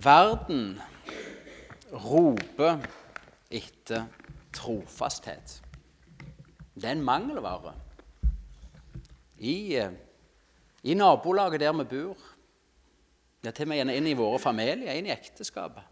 [0.00, 0.80] Verden
[1.92, 2.78] roper
[3.50, 4.06] etter
[4.54, 5.58] trofasthet.
[6.74, 7.74] Det er en mangelvare.
[9.38, 9.92] I, eh,
[10.82, 12.16] i nabolaget der vi bor,
[13.44, 15.84] ja, til og med inn i våre familier, inn i ekteskapet.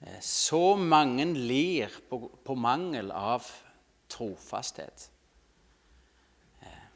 [0.00, 3.46] Eh, så mange lir på, på mangel av
[4.08, 5.10] trofasthet.
[6.62, 6.86] Eh,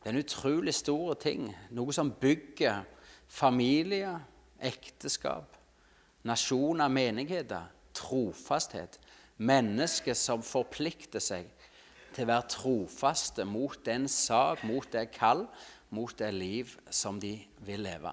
[0.00, 2.84] det er en utrolig stor ting, noe som bygger
[3.28, 4.20] familie,
[4.64, 5.56] ekteskap,
[6.24, 7.70] nasjoner, menigheter.
[7.94, 8.98] Trofasthet.
[9.38, 11.46] Mennesker som forplikter seg
[12.14, 15.44] til å være trofaste mot den sak, mot det kall,
[15.94, 17.36] mot det liv som de
[17.66, 18.12] vil leve.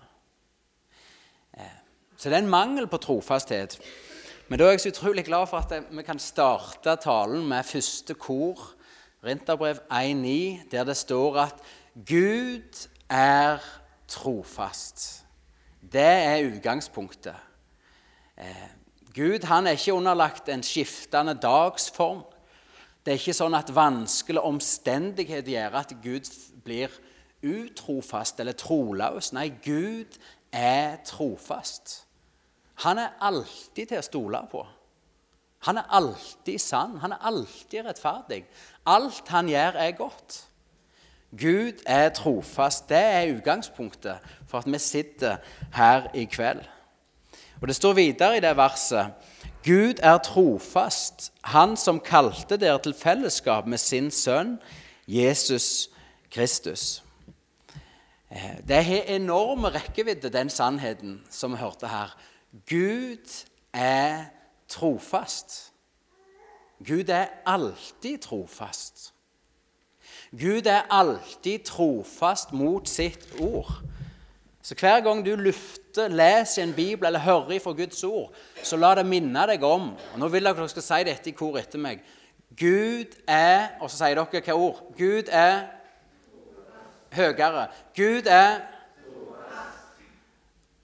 [1.57, 1.77] Eh,
[2.17, 3.79] så det er en mangel på trofasthet.
[4.49, 8.17] Men da er jeg så utrolig glad for at vi kan starte talen med første
[8.19, 8.73] kor,
[9.21, 11.59] Rinterbrev 1,9, der det står at
[11.93, 13.61] Gud er
[14.09, 15.21] trofast.
[15.81, 17.35] Det er utgangspunktet.
[18.37, 18.67] Eh,
[19.15, 22.21] Gud han er ikke underlagt en skiftende dagsform.
[23.05, 26.29] Det er ikke sånn at vanskelige omstendigheter gjør at Gud
[26.63, 26.93] blir
[27.41, 29.31] utrofast eller troløs.
[29.33, 30.19] Nei, Gud
[30.53, 32.05] er trofast.
[32.85, 34.61] Han er alltid til å stole på.
[35.67, 36.95] Han er alltid sann.
[37.01, 38.45] Han er alltid rettferdig.
[38.89, 40.39] Alt han gjør, er godt.
[41.37, 42.89] Gud er trofast.
[42.89, 45.37] Det er utgangspunktet for at vi sitter
[45.73, 46.59] her i kveld.
[47.61, 49.13] Og Det står videre i det verset
[49.63, 54.59] Gud er trofast, Han som kalte dere til fellesskap med sin sønn
[55.07, 55.89] Jesus
[56.31, 57.03] Kristus.
[58.31, 62.17] Eh, det har enorme rekkevidde, den sannheten som vi hørte her.
[62.69, 64.25] Gud er
[64.67, 65.71] trofast.
[66.87, 69.13] Gud er alltid trofast.
[70.31, 73.81] Gud er alltid trofast mot sitt ord.
[74.61, 78.33] Så hver gang du lufter, leser en bibel eller hører fra Guds ord,
[78.63, 81.29] så la det minne deg om og Nå vil jeg at dere skal si dette
[81.29, 82.03] i kor etter meg.
[82.59, 84.79] Gud er Og så sier dere hva ord?
[84.97, 85.65] Gud er
[87.11, 87.67] høyere.
[87.95, 88.61] Gud er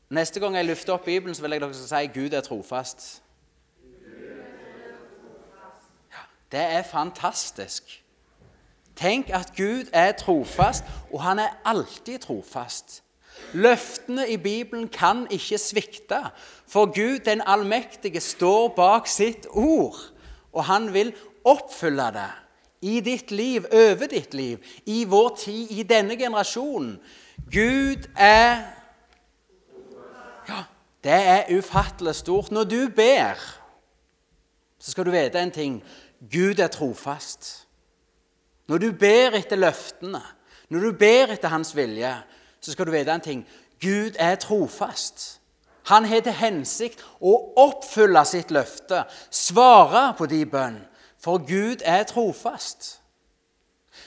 [0.09, 3.22] Neste gang jeg lufter opp Bibelen, så vil jeg dere skal si Gud er trofast.
[6.12, 8.06] Ja, det er fantastisk.
[8.97, 13.03] Tenk at Gud er trofast, og han er alltid trofast.
[13.53, 16.19] Løftene i Bibelen kan ikke svikte,
[16.68, 20.00] for Gud den allmektige står bak sitt ord,
[20.53, 21.13] og han vil
[21.46, 22.31] oppfylle det
[22.81, 27.00] i ditt liv, over ditt liv, i vår tid, i denne generasjonen.
[27.52, 28.74] Gud er
[30.47, 30.63] Ja,
[31.03, 32.52] det er ufattelig stort.
[32.52, 33.36] Når du ber,
[34.80, 35.84] så skal du vite en ting.
[36.31, 37.66] Gud er trofast.
[38.67, 40.22] Når du ber etter løftene,
[40.69, 42.11] når du ber etter hans vilje,
[42.61, 43.44] så skal du vite en ting.
[43.79, 45.41] Gud er trofast.
[45.88, 47.33] Han har til hensikt å
[47.63, 50.81] oppfylle sitt løfte, svare på de bønn,
[51.22, 52.97] for Gud er trofast.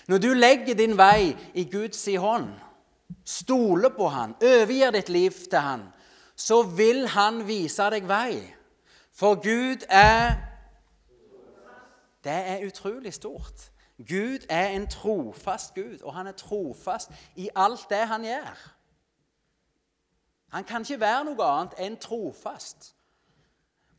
[0.06, 2.50] Når du legger din vei i Guds hånd,
[3.24, 5.88] stoler på Han, overgir ditt liv til Han,
[6.36, 8.40] så vil Han vise deg vei.
[9.12, 10.36] For Gud er
[12.24, 13.70] Det er utrolig stort.
[14.08, 18.60] Gud er en trofast Gud, og han er trofast i alt det han gjør.
[20.50, 22.94] Han kan ikke være noe annet enn trofast.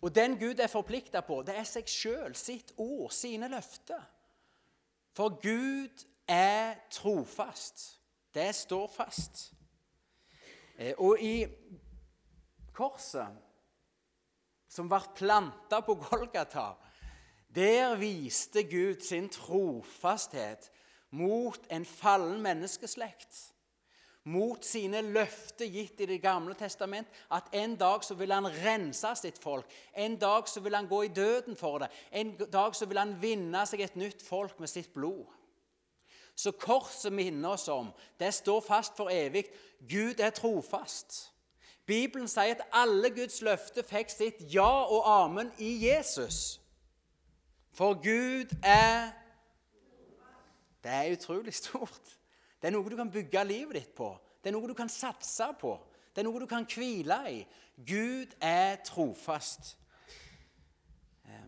[0.02, 4.02] Og den Gud er forplikta på, det er seg sjøl, sitt ord, sine løfter.
[5.14, 8.00] For Gud er trofast.
[8.34, 9.54] Det står fast.
[10.78, 11.46] Eh, og i
[12.74, 13.38] korset,
[14.72, 16.72] som ble planta på Golgata,
[17.56, 20.72] der viste Gud sin trofasthet
[21.12, 23.52] mot en fallen menneskeslekt.
[24.24, 29.16] Mot sine løfter gitt i Det gamle testament, at en dag så vil han rense
[29.16, 29.66] sitt folk.
[29.98, 31.88] En dag så vil han gå i døden for det.
[32.12, 35.26] En dag så vil han vinne seg et nytt folk med sitt blod.
[36.36, 39.46] Så korset minner oss om, det står fast for evig,
[39.90, 41.32] Gud er trofast.
[41.86, 46.61] Bibelen sier at alle Guds løfter fikk sitt ja og amen i Jesus.
[47.72, 49.12] For Gud er
[50.84, 52.18] Det er utrolig stort.
[52.62, 54.12] Det er noe du kan bygge livet ditt på.
[54.42, 55.76] Det er noe du kan satse på.
[56.12, 57.44] Det er noe du kan hvile i.
[57.88, 59.78] Gud er trofast.
[61.26, 61.46] Eh,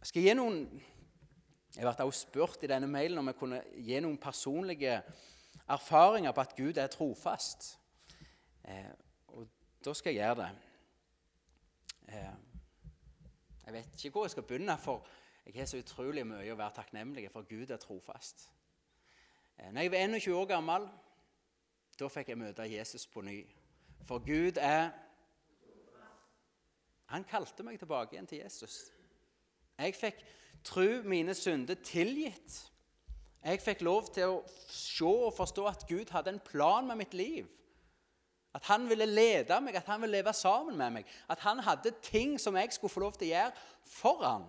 [0.00, 0.60] jeg skal gi noen
[1.76, 5.02] Jeg ble også spurt i denne mailen om jeg kunne gi noen personlige
[5.68, 7.74] erfaringer på at Gud er trofast.
[8.64, 8.94] Eh,
[9.28, 9.48] og
[9.84, 10.50] da skal jeg gjøre det.
[13.66, 15.06] Jeg vet ikke hvor jeg skal begynne, for
[15.46, 17.46] jeg har så utrolig mye å være takknemlig for.
[17.50, 18.48] Gud er trofast.
[19.58, 20.86] Eh, når jeg var 21 år gammel,
[21.98, 23.40] da fikk jeg møte Jesus på ny.
[24.06, 24.90] For Gud er
[27.06, 28.90] Han kalte meg tilbake igjen til Jesus.
[29.78, 30.24] Jeg fikk
[30.66, 32.56] tro mine synder tilgitt.
[33.44, 37.14] Jeg fikk lov til å se og forstå at Gud hadde en plan med mitt
[37.14, 37.46] liv.
[38.56, 41.10] At han ville lede meg, at han ville leve sammen med meg.
[41.28, 43.66] At han hadde ting som jeg skulle få lov til å gjøre
[43.98, 44.46] for han.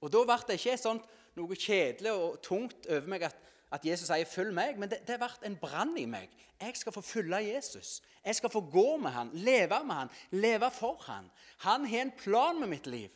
[0.00, 1.06] Og Da ble det ikke sånt,
[1.38, 3.36] noe kjedelig og tungt over meg at,
[3.70, 6.30] at Jesus sier 'følg meg', men det, ble en brann i meg.
[6.60, 8.02] Jeg skal få følge Jesus.
[8.24, 11.30] Jeg skal få gå med han, leve med han, leve for han.
[11.58, 13.10] Han har en plan med mitt liv.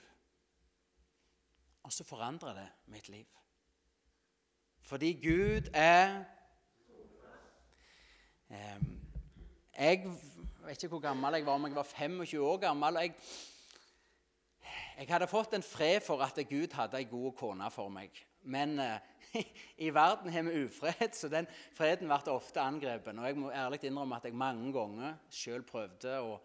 [1.82, 3.26] Og så forandrer det mitt liv.
[4.82, 6.24] Fordi Gud er
[9.78, 10.04] Jeg
[10.66, 12.98] vet ikke hvor gammel jeg var, om jeg var 25 år gammel.
[13.00, 13.14] Jeg,
[14.98, 18.12] jeg hadde fått en fred for at Gud hadde ei god kone for meg.
[18.44, 18.98] Men uh,
[19.86, 23.16] i verden har vi ufred, så den freden ble ofte angrepet.
[23.16, 26.40] Og jeg må ærlig innrømme at jeg mange ganger sjøl prøvde å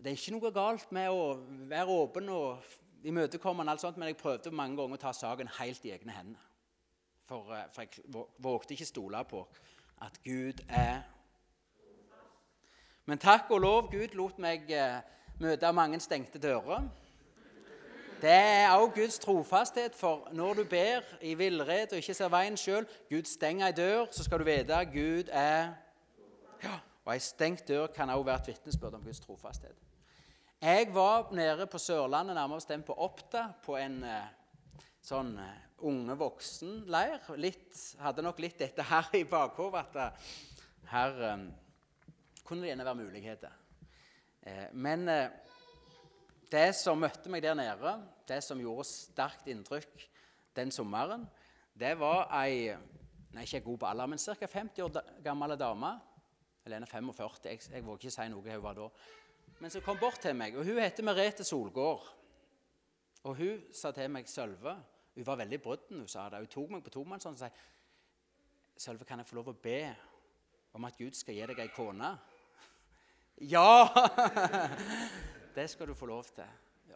[0.00, 1.24] Det er ikke noe galt med å
[1.68, 2.62] være åpen og
[3.04, 6.46] imøtekommende, men jeg prøvde mange ganger å ta saken helt i egne hender.
[7.28, 9.44] For, eh, for jeg vågte ikke stole på
[10.00, 11.02] at Gud er
[13.10, 15.00] Men takk og lov, Gud lot meg eh,
[15.42, 16.84] møte mange stengte dører.
[18.22, 22.58] Det er også Guds trofasthet, for når du ber i villret og ikke ser veien
[22.60, 25.72] sjøl Gud stenger ei dør, så skal du vite at Gud er
[26.62, 29.80] Ja, og ei stengt dør kan også være et vitnesbyrd om Guds trofasthet.
[30.62, 34.28] Jeg var nede på Sørlandet, nærmere bestemt på Oppda, på en eh,
[35.02, 37.26] sånn eh, unge voksen-leir.
[38.04, 40.30] Hadde nok litt dette her i bakhodet, at
[40.94, 41.26] her
[42.50, 43.52] kunne det gjerne være muligheter.
[44.42, 45.30] Eh, men eh,
[46.50, 47.94] det som møtte meg der nede,
[48.26, 50.06] det som gjorde sterkt inntrykk
[50.58, 51.28] den sommeren,
[51.78, 52.72] det var ei
[53.30, 54.46] nei, ikke god på alder, men ca.
[54.58, 55.92] 50 år gammel dame.
[56.64, 57.38] Helene 45.
[57.44, 58.88] Jeg, jeg våger ikke si noe hun var da.
[59.60, 60.56] Men som kom bort til meg.
[60.58, 62.02] og Hun heter Merete Solgård.
[63.28, 64.72] Og hun sa til meg Sølve
[65.14, 66.38] Hun var veldig brudden, hun sa det.
[66.40, 67.50] Hun tok meg på tomannshånd og sa
[68.80, 69.80] Sølve, kan jeg få lov å be
[70.72, 72.14] om at Gud skal gi deg ei kone?
[73.40, 73.88] Ja!
[75.54, 76.44] Det skal du få lov til.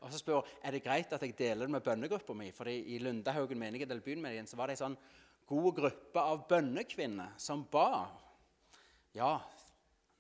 [0.04, 2.50] Og så spør er det greit at jeg deler det med bønnegruppa mi.
[2.52, 4.96] For i Lundahaugen menighet eller byen så var det ei sånn
[5.48, 8.06] god gruppe av bønnekvinner som ba.
[9.16, 9.38] Ja,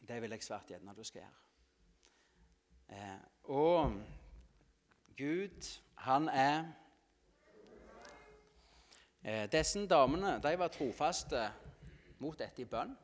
[0.00, 1.40] det vil jeg svært gjerne at du skal gjøre.
[2.94, 3.20] Eh,
[3.52, 3.94] og
[5.16, 5.70] Gud,
[6.04, 6.64] han er
[9.22, 11.46] eh, Disse damene de var trofaste
[12.20, 12.96] mot dette i bønn.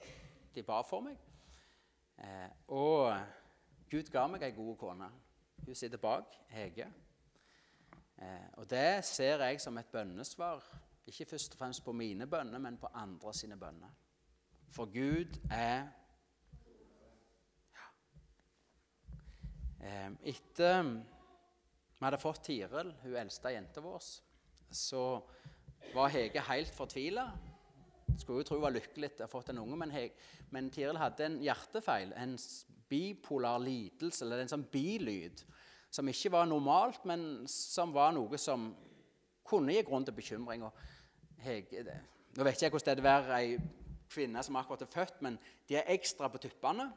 [0.54, 1.29] De ba for meg.
[2.20, 3.16] Eh, og
[3.90, 5.10] Gud ga meg ei god kone.
[5.64, 6.88] Hun sitter bak, Hege.
[8.20, 10.64] Eh, og det ser jeg som et bønnesvar,
[11.06, 13.96] ikke først og fremst på mine bønner, men på andre sine bønner.
[14.70, 15.88] For Gud er
[19.80, 24.08] Ehm, etter vi hadde fått Tiril, hun eldste jenta vår,
[24.76, 25.04] så
[25.94, 27.26] var Hege helt fortvila.
[28.20, 30.14] Skulle jo tro hun var lykkelig å ha fått en unge, men, Hege,
[30.52, 32.36] men Tiril hadde en hjertefeil, en
[32.90, 35.42] bipolar lidelse, eller en sånn bilyd,
[35.90, 38.70] som ikke var normalt, men som var noe som
[39.46, 40.64] kunne gi grunn til bekymring.
[41.40, 41.98] Det,
[42.36, 43.54] nå vet jeg hvordan det er å være ei
[44.10, 45.38] kvinne som akkurat er født, men
[45.68, 46.90] de er ekstra på tuppene.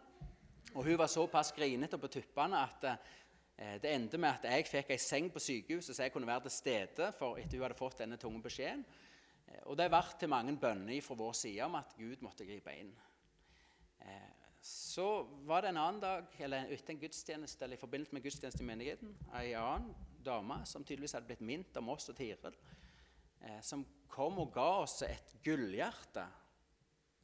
[0.73, 4.94] Og hun var såpass grinete på tuppene at eh, det endte med at jeg fikk
[4.94, 8.01] ei seng på sykehuset så jeg kunne være til stede for etter hun hadde fått
[8.01, 8.81] denne tunge beskjeden.
[9.47, 12.47] Eh, og det har vært til mange bønner fra vår side om at Gud måtte
[12.47, 12.94] gripe inn.
[14.06, 14.30] Eh,
[14.64, 15.07] så
[15.47, 18.68] var det en annen dag, eller etter en gudstjeneste, eller i forbindelse med gudstjeneste i
[18.69, 19.92] menigheten, ei annen
[20.23, 22.56] dame som tydeligvis hadde blitt minnet om oss og Tiril,
[23.59, 26.23] som kom og ga oss et gullhjerte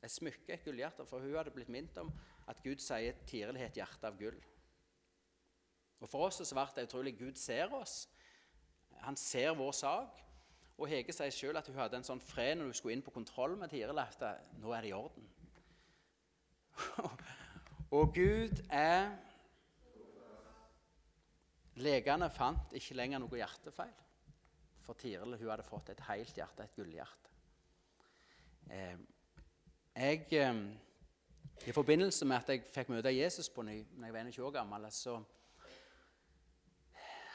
[0.04, 2.12] et smykke, et gullhjerte, for hun hadde blitt minnet om
[2.50, 4.38] at Gud sier Tiril har et hjerte av gull.
[6.00, 8.06] Og For oss så ble det utrolig Gud ser oss.
[9.04, 10.22] Han ser vår sak.
[10.80, 13.12] Og Hege sier sjøl at hun hadde en sånn fred når hun skulle inn på
[13.12, 14.22] kontroll med Tiril, at
[14.62, 15.26] nå er det i orden.
[17.98, 19.10] og Gud er
[21.80, 23.96] Legene fant ikke lenger noe hjertefeil.
[24.84, 27.34] For Tiril hun hadde fått et helt hjerte, et gullhjerte.
[28.70, 29.00] Eh,
[29.96, 34.32] jeg, eh, I forbindelse med at jeg fikk møte Jesus på ny da jeg var
[34.32, 35.18] 21 år gammel, så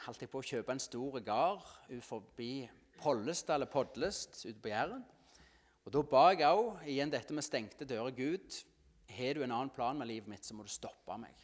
[0.05, 1.65] holdt jeg på å kjøpe en stor gard
[2.05, 2.67] forbi
[3.01, 5.03] Pollestad eller Podlest ute på Jæren.
[5.85, 8.11] Og Da ba jeg òg igjen dette med stengte dører.
[8.15, 8.61] Gud,
[9.09, 11.35] har du en annen plan med livet mitt, så må du stoppe meg.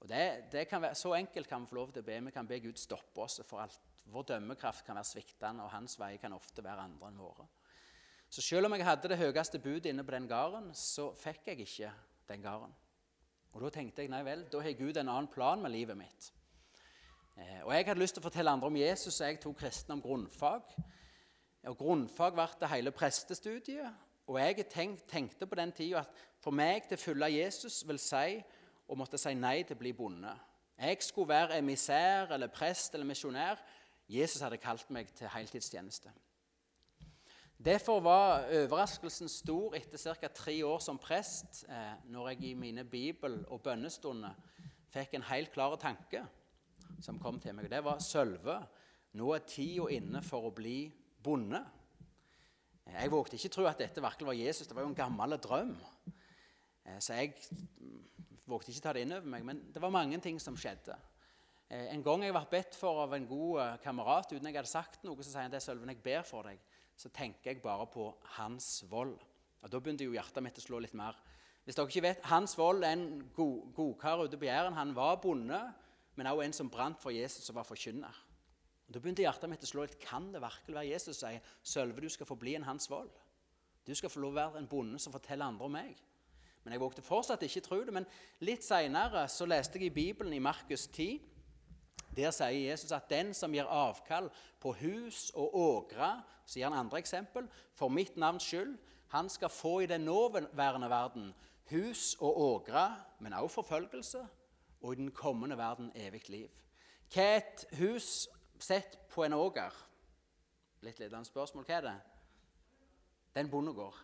[0.00, 2.20] Og det, det kan være, Så enkelt kan vi få lov til å be.
[2.20, 3.80] Vi kan be Gud stoppe oss, for alt.
[4.10, 7.46] Vår dømmekraft kan være sviktende, og hans veier kan ofte være andre enn våre.
[8.30, 11.66] Så selv om jeg hadde det høyeste budet inne på den gården, så fikk jeg
[11.66, 11.92] ikke
[12.30, 12.72] den gården.
[13.50, 16.30] Og da tenkte jeg nei vel, da har Gud en annen plan med livet mitt.
[17.40, 20.02] Eh, og Jeg hadde lyst til å fortelle andre om Jesus, så jeg tok kristendom
[20.04, 20.74] grunnfag.
[21.70, 24.06] Og Grunnfag ble det hele prestestudiet.
[24.26, 27.98] Og jeg tenk, tenkte på den tida at for meg til å følge Jesus vil
[27.98, 28.38] si
[28.88, 30.32] å måtte si nei til å bli bonde.
[30.80, 33.60] Jeg skulle være emissær eller prest eller misjonær.
[34.08, 36.12] Jesus hadde kalt meg til heltidstjeneste.
[37.60, 40.28] Derfor var overraskelsen stor etter ca.
[40.28, 44.34] tre år som prest, eh, når jeg i mine bibel- og bønnestunder
[44.90, 46.24] fikk en helt klar tanke
[47.02, 47.70] som kom til meg.
[47.70, 48.56] Det var Sølve.
[49.18, 50.84] Nå er tida inne for å bli
[51.22, 51.60] bonde.
[52.90, 54.66] Jeg vågte ikke tro at dette virkelig var Jesus.
[54.66, 55.76] Det var jo en gammel drøm.
[56.84, 57.34] Eh, så jeg
[58.50, 59.46] vågte ikke ta det inn over meg.
[59.46, 60.96] Men det var mange ting som skjedde.
[61.70, 64.70] Eh, en gang jeg ble bedt for av en god eh, kamerat uten jeg hadde
[64.70, 66.62] sagt noe, så sier han det Sølven, jeg ber for deg.
[66.98, 69.14] Så tenker jeg bare på Hans vold.
[69.60, 71.14] Og Da begynte jo hjertet mitt å slå litt mer.
[71.64, 74.74] Hvis dere ikke vet, Hans vold er en godkar god ute på Jæren.
[74.74, 75.60] Han var bonde,
[76.20, 78.16] men også en som brant for Jesus og var forkynner.
[78.92, 79.96] Da begynte hjertet mitt å slå litt.
[80.02, 83.08] Kan det virkelig være Jesus som sier Sølve, du skal få bli en Hans vold?
[83.88, 85.94] Du skal få lov å være en bonde som forteller andre om meg.
[86.60, 87.94] Men Jeg vågte fortsatt ikke tro det.
[87.96, 88.08] Men
[88.44, 91.22] litt seinere leste jeg i Bibelen i Markus 10.
[92.18, 94.28] Der sier Jesus at den som gir avkall
[94.60, 96.10] på hus og ågre,
[96.44, 98.74] så gir han andre eksempel, for mitt navns skyld,
[99.14, 101.32] han skal få i den nåværende verden
[101.70, 104.26] hus og ågre, men også forfølgelse,
[104.80, 106.50] og i den kommende verden evig liv.
[107.10, 109.74] Hva er et hus sett på en åger?
[110.86, 111.66] Litt ledende spørsmål.
[111.68, 111.96] Hva er det?
[113.30, 113.98] Det er en bondegård.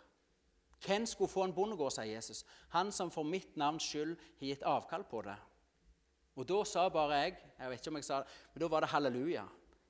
[0.87, 2.45] Hvem skulle få en bondegård, sier Jesus.
[2.75, 5.37] Han som for mitt navns skyld har gitt avkall på det.
[6.37, 8.85] Og da sa bare jeg jeg vet ikke om jeg sa det, men da var
[8.85, 9.45] det halleluja.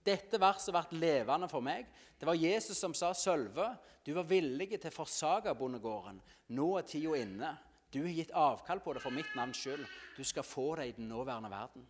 [0.07, 1.89] Dette verset ble levende for meg.
[2.15, 3.77] Det var Jesus som sa, 'Sølve,
[4.07, 6.21] du var villig til å forsake bondegården.
[6.55, 7.57] Nå er tida inne.
[7.93, 9.87] Du har gitt avkall på det for mitt navns skyld.
[10.17, 11.87] Du skal få det i den nåværende verden.'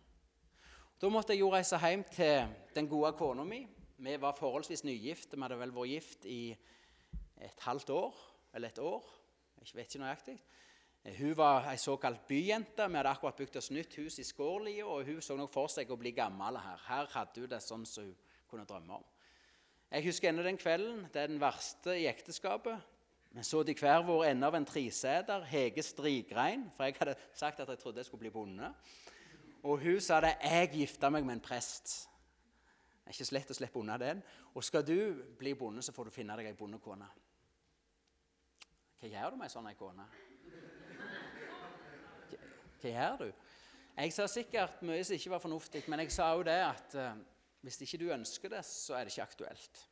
[1.01, 3.67] Da måtte jeg jo reise hjem til den gode kona mi.
[3.97, 5.37] Vi var forholdsvis nygifte.
[5.37, 6.57] Vi hadde vel vært gift i
[7.41, 8.15] et halvt år
[8.53, 9.05] eller et år.
[9.59, 10.37] Jeg vet ikke nøyaktig.
[11.19, 12.87] Hun var ei såkalt byjente.
[12.87, 15.91] Vi hadde akkurat bygd oss nytt hus i Skårlia, og hun så nok for seg
[15.91, 16.81] å bli gammel her.
[16.87, 18.15] Her hadde hun det sånn som hun
[18.49, 19.05] kunne drømme om.
[19.91, 21.05] Jeg husker ennå den kvelden.
[21.13, 22.81] Det er den verste i ekteskapet.
[23.31, 27.59] Vi så til hver vår ende av en treseter, Hege Strigrein, for jeg hadde sagt
[27.59, 28.71] at jeg trodde jeg skulle bli bonde.
[29.63, 32.07] Og hun sa det 'Jeg gifta meg med en prest'.
[33.07, 34.23] Det er ikke så lett å slippe unna den.
[34.55, 37.07] Og skal du bli bonde, så får du finne deg ei bondekone.
[38.99, 40.07] Hva gjør du med ei sånn kone?
[42.81, 43.33] Hva gjør du?
[43.97, 47.15] Jeg sa sikkert mye som ikke var fornuftig, men jeg sa òg det at uh,
[47.65, 49.87] hvis ikke du ønsker det, så er det ikke aktuelt.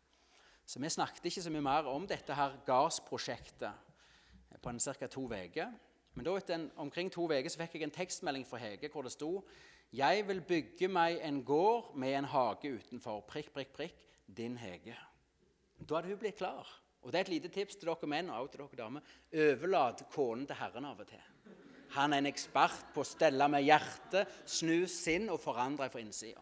[0.65, 5.07] Så vi snakket ikke så mye mer om dette her gardsprosjektet på en ca.
[5.07, 5.73] to uker.
[6.15, 9.13] Men da etter en, omkring to uker fikk jeg en tekstmelding fra Hege hvor det
[9.13, 9.43] sto
[9.93, 13.21] Jeg vil bygge meg en gård med en hage utenfor.
[13.27, 14.01] Prikk, prikk, prikk.
[14.25, 14.95] Din Hege.
[15.79, 16.67] Da hadde hun blitt klar.
[17.05, 19.13] Og det er et lite tips til dere menn og også til dere damer.
[19.45, 21.21] Overlat konen til Herren av og til.
[21.95, 26.41] Han er en ekspert på å stelle med hjertet, snu sinn og forandre fra innsida.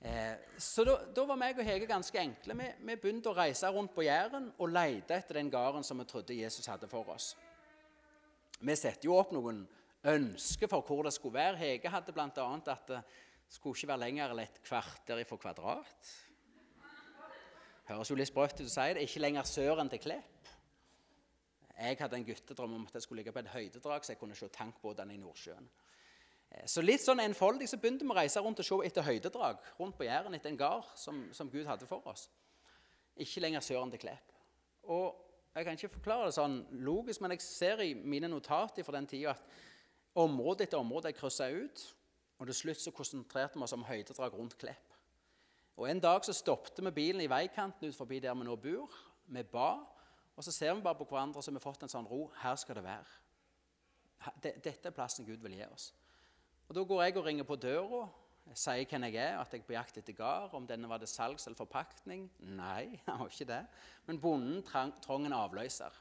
[0.00, 2.54] Eh, så da, da, var meg og Hege ganske enkle.
[2.54, 6.06] Vi, vi, begynte å reise rundt på Jæren og lete etter den gården som vi
[6.06, 7.32] trodde Jesus hadde for oss.
[8.58, 9.64] Vi setter jo opp noen
[10.08, 11.58] ønsker for hvor det skulle være.
[11.64, 12.28] Hege hadde bl.a.
[12.28, 13.02] at det
[13.50, 16.14] skulle ikke være lenger enn et kvarter ifra kvadrat.
[17.88, 19.04] Høres jo litt sprøtt ut å si det.
[19.06, 20.50] Ikke lenger sør enn til Klepp.
[21.78, 24.36] Jeg hadde en guttedrøm om at jeg skulle ligge på et høydedrag, så jeg kunne
[24.36, 25.68] se tankbåtene i Nordsjøen.
[26.50, 29.62] Eh, så litt sånn enfoldig så begynte vi å reise rundt og se etter høydedrag
[29.78, 32.28] rundt på Jæren, etter en gard som, som, Gud hadde for oss.
[33.18, 34.36] Ikke lenger sør enn til Klepp.
[34.88, 35.24] Og
[35.56, 39.08] Jeg kan ikke forklare det sånn logisk, men jeg ser i mine notater fra den
[39.10, 39.56] tida at
[40.14, 41.80] område etter område er kryssa ut,
[42.38, 44.94] og til slutt så konsentrerte vi oss om høydedrag rundt Klepp.
[45.78, 48.94] Og En dag så stoppet vi bilen i veikanten ut forbi der vi nå bor.
[49.26, 49.70] Vi ba,
[50.36, 52.28] og så ser vi bare på hverandre så vi har fått en sånn ro.
[52.38, 53.18] Her skal det være.
[54.42, 55.92] Dette er plassen Gud vil gi oss.
[56.68, 58.02] Og Da går jeg og ringer på døra,
[58.54, 60.52] sier hvem jeg er, at jeg er på jakt etter gard.
[60.56, 62.26] Om denne var det salgs eller forpaktning?
[62.40, 63.62] Nei, han var ikke det.
[64.06, 64.92] Men bonden trang,
[65.24, 65.96] en avløser.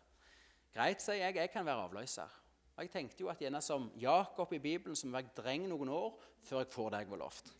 [0.75, 2.35] Greit, sier jeg, jeg kan være avløser.
[2.75, 6.19] Og Jeg tenkte jo at gjerne som Jakob i Bibelen, som var dreng noen år
[6.45, 7.53] før jeg får det jeg var lovt.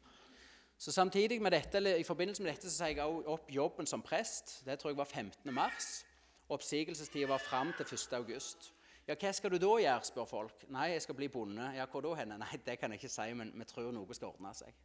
[0.77, 3.87] Så samtidig med dette, eller I forbindelse med dette så sier jeg også opp jobben
[3.89, 4.59] som prest.
[4.65, 5.53] Det tror jeg var 15.
[5.53, 6.03] mars.
[6.49, 8.13] Oppsigelsestida var fram til 1.
[8.13, 8.73] august.
[9.07, 10.63] Ja, hva skal du da gjøre, spør folk.
[10.75, 11.63] Nei, jeg skal bli bonde.
[11.77, 12.35] Ja, hvor da henne?
[12.43, 14.75] Nei, det kan jeg ikke si, men vi tror noe skal ordne seg.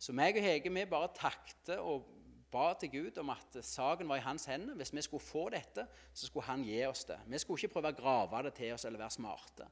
[0.00, 2.06] Så meg og Hege vi bare takte og
[2.54, 4.78] ba til Gud om at saken var i hans hender.
[4.78, 5.84] Hvis vi skulle få dette,
[6.14, 7.18] så skulle han gi oss det.
[7.28, 9.66] Vi skulle ikke prøve å grave det til oss eller være smarte.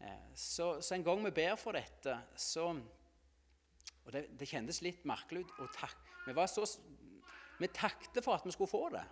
[0.00, 2.72] Eh, så, så en gang vi ber for dette, så
[4.00, 5.52] Og det, det kjentes litt merkelig ut.
[5.60, 6.64] Og tak, vi, var så,
[7.60, 9.04] vi takte for at vi skulle få det.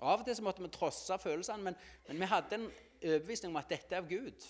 [0.00, 1.76] Og Av og til så måtte vi trosse følelsene, men,
[2.08, 2.70] men vi hadde en
[3.04, 4.46] overbevisning om at dette er av Gud.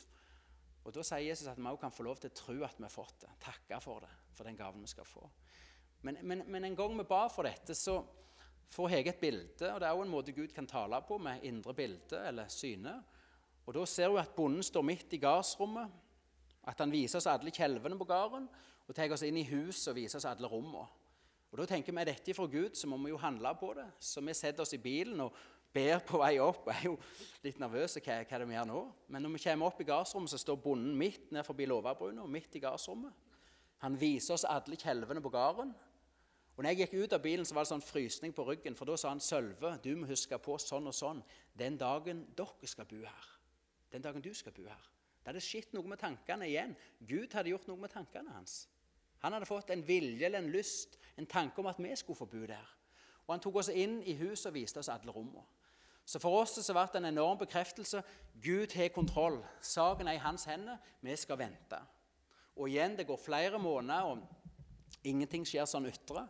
[0.83, 2.87] Og Da sier Jesus at vi også kan få lov til å tro at vi
[2.87, 3.31] har fått det.
[3.43, 5.23] Takke for det, for den gaven vi skal få.
[6.03, 8.01] Men, men, men en gang vi ba for dette, så
[8.73, 9.69] får Hege et bilde.
[9.71, 12.97] Og det er også en måte Gud kan tale på, med indre bilde eller syne.
[13.67, 16.01] Og Da ser hun at bonden står midt i gardsrommet.
[16.67, 18.45] At han viser oss alle kjelvene på gården
[18.87, 20.85] og tar oss inn i huset og viser oss alle rommene.
[21.53, 23.87] Og Da tenker vi er dette fra Gud, så må vi jo handle på det.
[24.01, 25.35] Så vi setter oss i bilen og
[25.75, 26.67] ber på vei opp.
[26.69, 26.97] Jeg er jo
[27.45, 28.83] litt nervøs hva, hva vi gjør nå.
[29.09, 32.59] Men når vi kommer opp i gardsrommet, så står bonden midt ned forbi låvebrua, midt
[32.59, 33.31] i gardsrommet.
[33.83, 35.73] Han viser oss alle kjelvene på gården.
[36.53, 38.87] Og når jeg gikk ut av bilen, så var det sånn frysning på ryggen, for
[38.87, 41.23] da sa han Sølve, du må huske på sånn og sånn
[41.59, 43.31] den dagen dere skal bo her.
[43.93, 44.91] Den dagen du skal bo her.
[45.23, 46.77] Det hadde skjedd noe med tankene igjen.
[47.09, 48.67] Gud hadde gjort noe med tankene hans.
[49.23, 52.27] Han hadde fått en vilje eller en lyst, en tanke om at vi skulle få
[52.27, 52.71] bo der.
[53.27, 55.45] Og Han tok oss inn i huset og viste oss alle rommene.
[56.13, 58.03] Så for oss så ble det en enorm bekreftelse.
[58.45, 59.39] Gud har kontroll.
[59.65, 60.77] Saken er i hans hender.
[61.01, 61.79] Vi skal vente.
[62.61, 66.27] Og igjen, det går flere måneder, og ingenting skjer sånn ytre.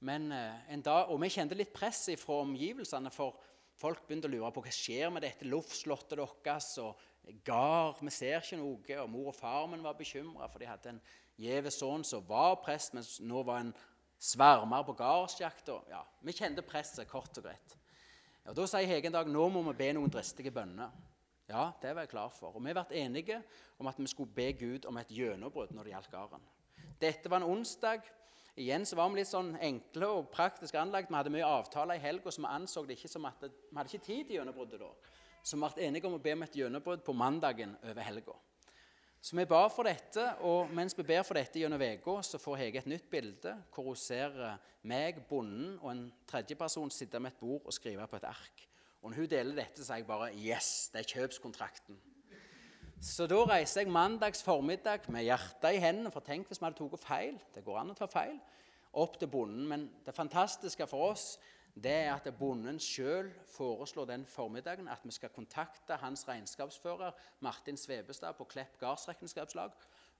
[0.00, 3.36] Men eh, en dag, Og vi kjente litt press fra omgivelsene, for
[3.76, 6.78] folk begynte å lure på hva skjer med dette luftslottet deres.
[6.78, 6.96] og
[7.44, 9.00] gard, Vi ser ikke noe.
[9.02, 11.02] Og mor og far min var bekymra, for de hadde en
[11.36, 13.74] gjeve sønn som var prest, men nå var en
[14.18, 15.82] svermer på gardsjakta.
[15.90, 17.76] Ja, vi kjente presset, kort og greit.
[18.48, 20.92] Og Da sier Hege en dag nå må vi be noen dristige bønner.
[21.48, 22.56] Ja, det var jeg klar for.
[22.56, 23.42] Og vi ble enige
[23.80, 26.46] om at vi skulle be Gud om et gjennombrudd når det gjaldt gården.
[27.00, 28.08] Dette var en onsdag.
[28.58, 31.12] Igjen så var vi litt sånn enkle og praktisk anlagt.
[31.12, 33.78] Vi hadde mye avtaler i helga, så vi anså det ikke som at det, vi
[33.78, 34.90] hadde ikke tid til gjennombruddet da.
[35.44, 38.34] Så vi ble enige om å be om et gjennombrudd på mandagen over helga.
[39.20, 42.60] Så vi ba for dette, og mens vi ber for dette gjennom uka, så får
[42.60, 47.34] Hege et nytt bilde hvor hun ser eh, meg, bonden, og en tredjeperson sitte med
[47.34, 48.62] et bord og skrive på et ark.
[49.02, 51.98] Og når hun deler dette, så sier jeg bare 'Yes, det er kjøpskontrakten'.
[53.00, 56.88] Så da reiser jeg mandags formiddag med hjertet i hendene, for tenk hvis vi hadde
[56.90, 57.36] tatt feil.
[57.54, 58.40] Det går an å ta feil.
[58.92, 59.68] Opp til bonden.
[59.68, 61.38] Men det fantastiske for oss
[61.84, 67.76] det er at bonden sjøl foreslår den formiddagen at vi skal kontakte hans regnskapsfører Martin
[67.76, 69.70] Svebestad på Klepp gardsregnskapslag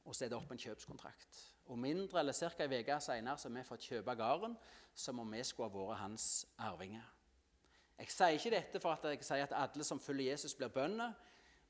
[0.05, 1.41] og sette opp en kjøpskontrakt.
[1.67, 2.65] Og Mindre eller ca.
[2.65, 4.57] en uke senere har vi fått kjøpe gården
[4.95, 7.15] som om vi skulle ha vært hans arvinger.
[7.99, 11.13] Jeg sier ikke dette for at jeg sier at alle som følger Jesus, blir bønder,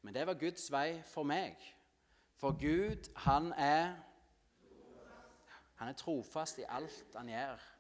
[0.03, 1.57] men det var Guds vei for meg.
[2.37, 3.97] For Gud, han er,
[5.81, 7.78] han er trofast i alt han gjør.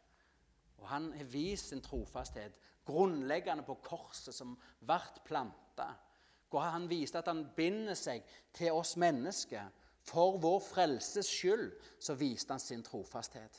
[0.78, 5.90] Og han har vist sin trofasthet grunnleggende på korset som ble planta.
[6.48, 8.24] Hvor han viste at han binder seg
[8.56, 9.68] til oss mennesker.
[10.08, 13.58] For vår frelses skyld så viste han sin trofasthet.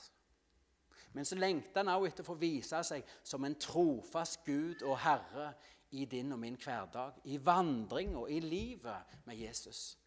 [1.13, 4.97] Men så lengter han også etter å få vise seg som en trofast Gud og
[5.03, 5.51] Herre
[5.97, 9.97] i din og min hverdag, i vandring og i livet med Jesus.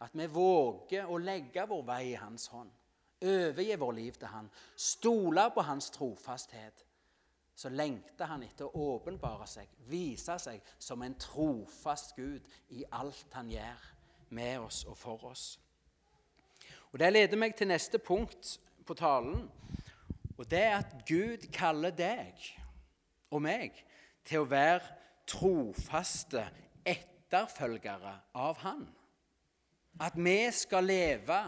[0.00, 2.72] At vi våger å legge vår vei i hans hånd
[3.22, 6.84] overgi vår liv til han, stole på hans trofasthet,
[7.54, 13.36] så lengter han etter å åpenbare seg, vise seg som en trofast Gud i alt
[13.36, 13.88] han gjør
[14.32, 15.58] med oss og for oss.
[16.92, 18.56] Og Det leder meg til neste punkt
[18.86, 19.44] på talen.
[20.38, 22.32] Og det er at Gud kaller deg
[23.30, 23.76] og meg
[24.24, 24.96] til å være
[25.28, 26.46] trofaste
[26.88, 28.88] etterfølgere av Han.
[30.00, 31.38] At vi skal leve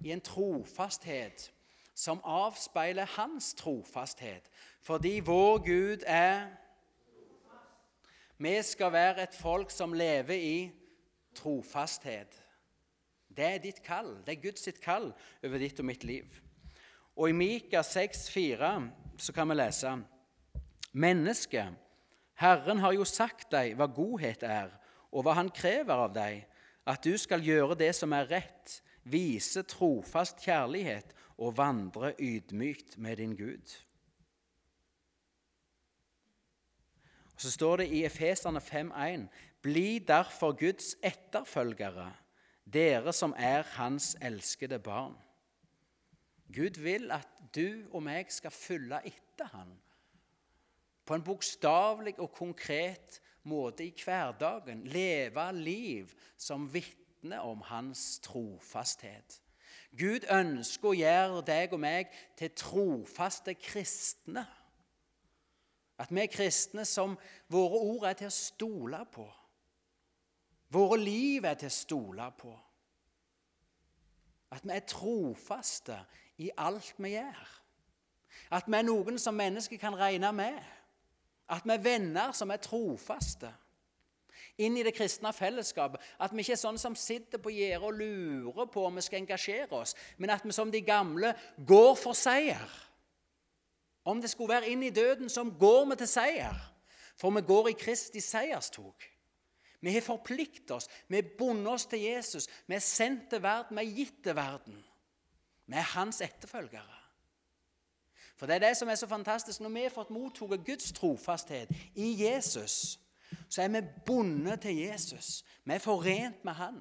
[0.00, 1.52] i en trofasthet
[1.94, 4.50] som avspeiler hans trofasthet,
[4.82, 6.46] fordi vår Gud er
[8.38, 10.70] Vi skal være et folk som lever i
[11.34, 12.42] trofasthet.
[13.36, 14.16] Det er ditt kall.
[14.26, 15.12] Det er Guds kall
[15.44, 16.24] over ditt og mitt liv.
[17.16, 18.70] Og i Mika 6,4
[19.18, 19.92] så kan vi lese
[20.92, 21.68] Menneske,
[22.34, 24.72] Herren har jo sagt deg hva godhet er,
[25.12, 26.46] og hva Han krever av deg,
[26.86, 33.16] at du skal gjøre det som er rett, vise trofast kjærlighet og vandre ydmykt med
[33.16, 33.76] din Gud.
[37.34, 39.26] Og Så står det i Efeserne 5,1.:
[39.62, 42.12] Bli derfor Guds etterfølgere,
[42.64, 45.16] dere som er Hans elskede barn.
[46.54, 49.78] Gud vil at du og meg skal følge etter Han
[51.10, 54.84] på en bokstavelig og konkret måte i hverdagen.
[54.84, 59.40] Leve liv som vitner om hans trofasthet.
[59.98, 64.46] Gud ønsker å gjøre deg og meg til trofaste kristne.
[66.00, 67.16] At vi er kristne som
[67.50, 69.26] våre ord er til å stole på.
[70.70, 72.52] Våre liv er til å stole på.
[74.50, 75.98] At vi er trofaste
[76.38, 77.48] i alt vi gjør.
[78.54, 80.58] At vi er noen som mennesker kan regne med.
[81.50, 83.50] At vi er venner som er trofaste.
[84.60, 86.02] Inn i det kristne fellesskapet.
[86.20, 89.22] At vi ikke er sånne som sitter på gjerdet og lurer på om vi skal
[89.22, 91.32] engasjere oss, men at vi som de gamle
[91.66, 92.76] går for seier.
[94.04, 96.60] Om det skulle være inn i døden, som går vi til seier.
[97.20, 99.08] For vi går i Kristi seierstog.
[99.80, 102.48] Vi har forpliktet oss, vi har bundet oss til Jesus.
[102.68, 104.80] Vi er sendt til verden, vi er gitt til verden.
[105.66, 106.99] Vi er hans etterfølgere.
[108.40, 109.60] For det er det som er så fantastisk.
[109.60, 112.96] Når vi har fått mottatt Guds trofasthet i Jesus,
[113.52, 115.42] så er vi bundet til Jesus.
[115.64, 116.78] Vi er forent med han.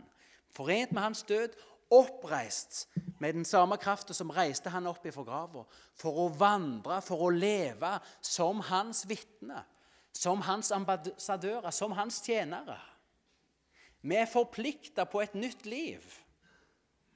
[0.55, 1.57] Forent med hans død,
[1.91, 2.87] oppreist
[3.19, 5.65] med den samme kraften som reiste han opp ifra grava.
[5.99, 7.91] For å vandre, for å leve
[8.21, 9.65] som hans vitner,
[10.15, 12.77] som hans ambassadører, som hans tjenere.
[14.01, 16.07] Vi er forplikta på et nytt liv.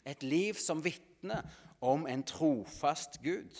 [0.03, 1.47] Et liv som vitner
[1.79, 3.56] om en trofast Gud.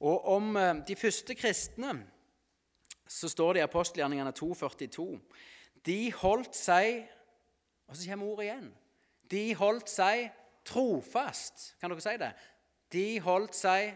[0.00, 1.94] Og om eh, de første kristne
[3.08, 5.06] så står det i apostelgjerningene 2,42
[5.86, 7.06] De holdt seg
[7.88, 8.66] Og så kommer ordet igjen.
[9.30, 10.26] De holdt seg
[10.68, 11.70] trofast.
[11.80, 12.28] Kan dere si det?
[12.92, 13.94] De holdt seg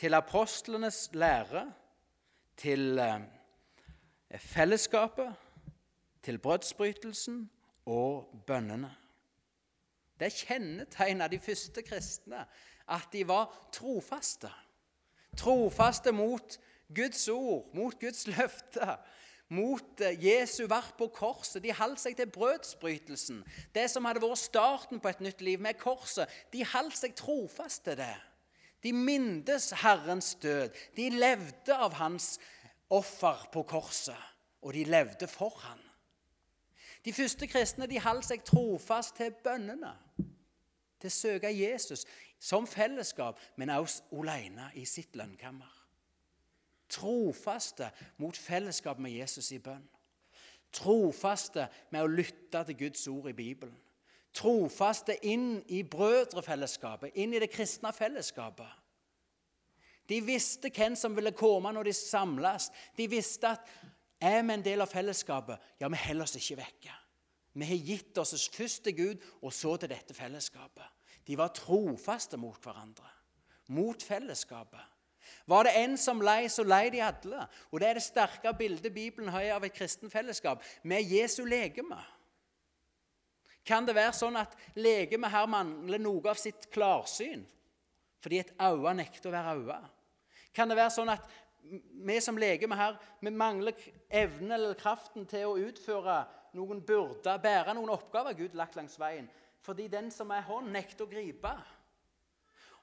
[0.00, 1.66] til apostlenes lære
[2.56, 3.20] til eh,
[4.40, 5.34] fellesskapet,
[6.22, 7.50] til brødsbrytelsen
[7.86, 8.90] og bønnene.
[10.18, 12.44] Det er kjennetegn av de første kristne
[12.88, 14.50] at de var trofaste.
[15.36, 16.58] Trofaste mot
[16.94, 18.96] Guds ord, mot Guds løfte,
[19.48, 21.62] mot eh, Jesu verk på korset.
[21.64, 23.42] De holdt seg til brødsbrytelsen,
[23.74, 26.30] det som hadde vært starten på et nytt liv med korset.
[26.52, 28.14] De holdt seg trofast til det.
[28.84, 30.68] De mindes Herrens død.
[30.96, 32.34] De levde av hans
[32.92, 34.18] offer på korset,
[34.62, 35.80] og de levde for han.
[37.04, 39.92] De første kristne de holdt seg trofast til bønnene,
[41.04, 42.02] til å søke Jesus
[42.40, 45.70] som fellesskap, men også alene i sitt lønnkammer.
[46.90, 47.90] Trofaste
[48.20, 49.86] mot fellesskap med Jesus i bønn.
[50.74, 53.78] Trofaste med å lytte til Guds ord i Bibelen
[54.34, 58.80] trofaste inn i brødrefellesskapet, inn i det kristne fellesskapet.
[60.10, 62.68] De visste hvem som ville komme når de samles.
[62.96, 63.70] De visste at
[64.20, 66.98] er vi en del av fellesskapet, ja, vi holder oss ikke vekke.
[67.54, 70.86] Vi har gitt oss først til Gud, og så til dette fellesskapet.
[71.26, 73.08] De var trofaste mot hverandre,
[73.72, 74.82] mot fellesskapet.
[75.46, 77.46] Var det en som lei, så lei de alle.
[77.72, 82.00] Og Det er det sterke bildet Bibelen har av et kristen fellesskap, med Jesu legeme.
[83.64, 87.46] Kan det være sånn at legemet her mangler noe av sitt klarsyn
[88.24, 89.78] fordi et øye nekter å være øye?
[90.56, 91.24] Kan det være sånn at
[92.08, 93.76] vi som legeme her vi mangler
[94.08, 96.22] evnen eller kraften til å utføre
[96.56, 99.28] noen byrder, bære noen oppgaver Gud lagt langs veien,
[99.64, 101.54] fordi den som er hånd, nekter å gripe?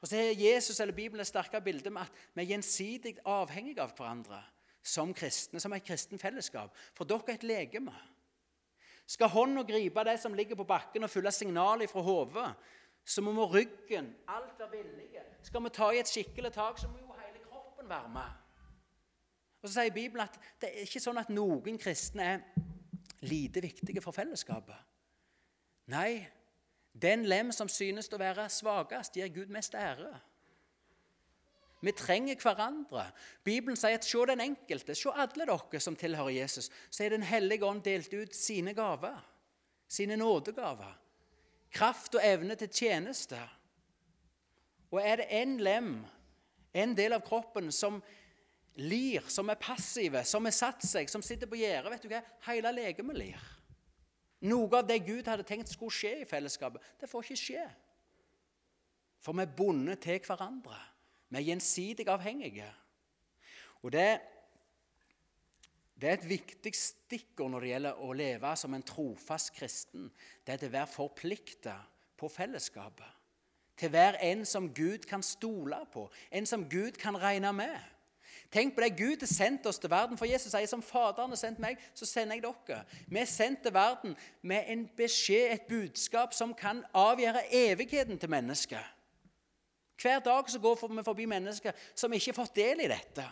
[0.02, 3.84] Og så har Jesus eller Bibelen et sterkere bilde med at vi er gjensidig avhengige
[3.84, 4.40] av hverandre
[4.82, 6.74] som kristne, som et kristen fellesskap.
[6.98, 7.94] For dere er et legeme.
[9.06, 12.48] Skal hånda gripe det som ligger på bakken, og følge signalet fra hodet,
[13.06, 15.24] så må vi ryggen, alt være villige.
[15.44, 18.38] Skal vi ta i et skikkelig tak, så må jo hele kroppen være med.
[19.62, 22.40] Og Så sier Bibelen at det er ikke sånn at noen kristne er
[23.30, 24.78] lite viktige for fellesskapet.
[25.94, 26.24] Nei,
[26.94, 30.12] den lem som synes å være svakest, gir Gud mest ære.
[31.82, 33.08] Vi trenger hverandre.
[33.44, 36.70] Bibelen sier at se den enkelte, se alle dere som tilhører Jesus.
[36.92, 39.18] Så er Den hellige ånd delt ut sine gaver,
[39.88, 41.00] sine nådegaver.
[41.72, 43.40] Kraft og evne til tjeneste.
[44.92, 46.06] Og er det en lem,
[46.74, 48.02] en del av kroppen, som
[48.76, 52.22] lir, som er passive, som har satt seg, som sitter på gjerdet?
[52.46, 53.50] Hele legemet lir.
[54.42, 57.66] Noe av det Gud hadde tenkt skulle skje i fellesskapet, det får ikke skje.
[59.22, 60.80] For vi er bundet til hverandre.
[61.30, 62.68] Vi er gjensidig avhengige.
[63.86, 64.08] Og det,
[65.94, 70.10] det er et viktig stikkord når det gjelder å leve som en trofast kristen.
[70.44, 71.78] Det er til å være forplikta
[72.18, 73.18] på fellesskapet.
[73.78, 77.78] Til å være en som Gud kan stole på, en som Gud kan regne med.
[78.52, 80.18] Tenk på det Gud har sendt oss til verden.
[80.20, 82.82] For Jesus sier som Faderen har sendt meg, så sender jeg dere.
[83.08, 88.30] Vi er sendt til verden med en beskjed, et budskap, som kan avgjøre evigheten til
[88.30, 88.84] mennesket.
[90.02, 93.26] Hver dag så går vi forbi mennesker som ikke har fått del i dette.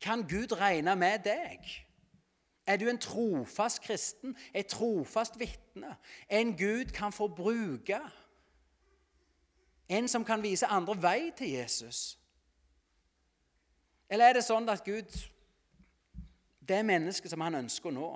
[0.00, 1.68] Kan Gud regne med deg?
[2.66, 5.96] Er du en trofast kristen, et trofast vitne,
[6.30, 7.98] en Gud kan få bruke?
[9.88, 12.21] En som kan vise andre vei til Jesus?
[14.12, 15.08] Eller er det sånn at Gud
[16.62, 18.10] det mennesket som han ønsker nå?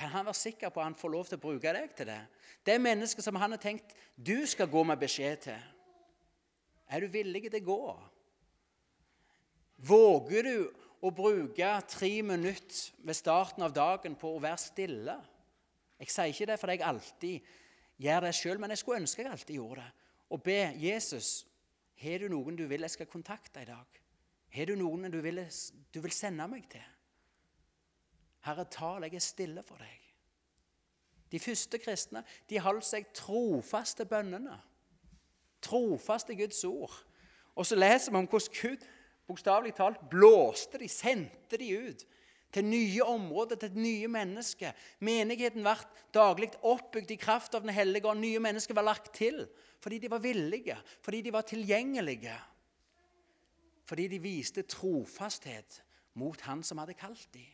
[0.00, 2.20] kan han være sikker på at han får lov til å bruke deg til det?
[2.64, 5.66] Det mennesket som han har tenkt du skal gå med beskjed til.
[6.88, 7.96] Er du villig til å gå?
[9.90, 10.56] Våger du
[11.04, 15.18] å bruke tre minutter ved starten av dagen på å være stille?
[16.00, 17.54] Jeg sier ikke det fordi jeg alltid
[18.00, 20.08] gjør det sjøl, men jeg skulle ønske jeg alltid gjorde det.
[20.32, 21.32] Og be Jesus
[22.00, 23.99] har du noen du vil jeg skal kontakte i dag.
[24.50, 25.42] Har du noen du vil,
[25.94, 26.84] du vil sende meg til?
[28.46, 29.96] Herre, tal, jeg er stille for deg.
[31.30, 34.56] De første kristne de holdt seg trofast til bønnene.
[35.62, 36.96] Trofast til Guds ord.
[37.54, 38.88] Og så leser vi om hvordan Gud
[39.30, 42.06] bokstavelig talt blåste de, sendte de ut
[42.50, 44.74] til nye områder, til nye mennesker.
[45.06, 45.76] Menigheten ble
[46.14, 48.24] daglig oppbygd i kraft av Den hellige ånd.
[48.24, 49.44] Nye mennesker var lagt til
[49.80, 52.34] fordi de var villige, fordi de var tilgjengelige.
[53.90, 55.80] Fordi de viste trofasthet
[56.14, 57.48] mot Han som hadde kalt dem.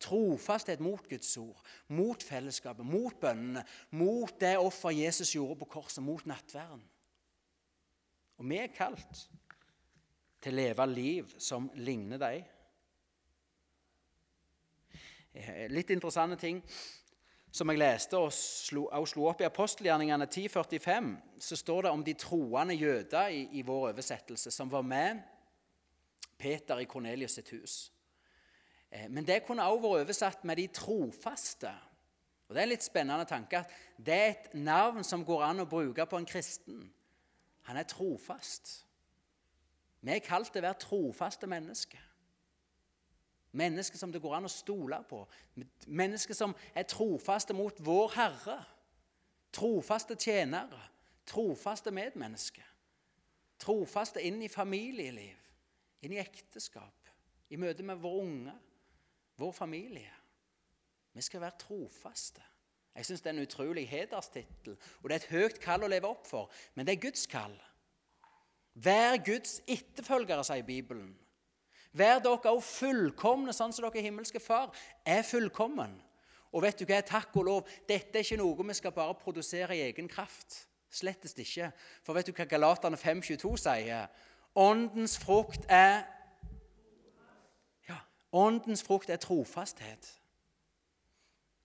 [0.00, 6.02] Trofasthet mot Guds ord, mot fellesskapet, mot bønnene, mot det offer Jesus gjorde på korset,
[6.04, 6.82] mot nattverden.
[8.38, 9.24] Og vi er kalt
[10.40, 12.44] til å leve liv som ligner dem.
[15.32, 16.60] Eh, litt interessante ting
[17.52, 22.04] som jeg leste og slo, og slo opp i apostelgjerningene 1045, så står det om
[22.04, 25.20] de troende jøder i, i vår oversettelse som var med
[26.40, 27.92] Peter i Kornelius sitt hus.
[28.90, 31.74] Eh, men det kunne også vært oversatt med 'de trofaste'.
[32.48, 33.70] Og Det er en litt spennende tanke at
[34.06, 36.92] det er et navn som går an å bruke på en kristen.
[37.62, 38.86] Han er trofast.
[40.00, 42.00] Vi er kalt til å være trofaste mennesker.
[43.52, 45.28] Mennesker som det går an å stole på.
[45.86, 48.64] Mennesker som er trofaste mot vår Herre.
[49.52, 50.80] Trofaste tjenere.
[51.26, 52.66] Trofaste medmennesker.
[53.58, 55.39] Trofaste inn i familieliv
[56.02, 57.10] inn i ekteskap,
[57.50, 58.54] i møte med våre unge,
[59.40, 60.12] vår familie.
[61.12, 62.42] Vi skal være trofaste.
[62.94, 66.10] Jeg syns det er en utrolig hederstittel, og det er et høyt kall å leve
[66.10, 67.54] opp for, men det er Guds kall.
[68.74, 71.12] Vær Guds etterfølgere, sier Bibelen.
[71.92, 74.70] Vær dere også fullkomne, sånn som dere himmelske Far
[75.06, 75.96] er fullkommen.
[76.50, 79.76] Og vet du hva, takk og lov, dette er ikke noe vi skal bare produsere
[79.76, 80.64] i egen kraft.
[80.90, 81.70] Slettest ikke.
[82.02, 84.08] For vet du hva Galaterne 5,22 sier?
[84.54, 86.02] Åndens frukt er
[87.88, 87.96] Ja,
[88.32, 90.20] åndens frukt er trofasthet.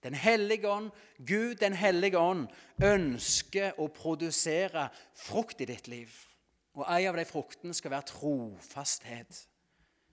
[0.04, 2.48] Den hellige ånd, Gud den hellige ånd,
[2.84, 6.14] ønsker å produsere frukt i ditt liv.
[6.76, 9.40] Og en av de fruktene skal være trofasthet.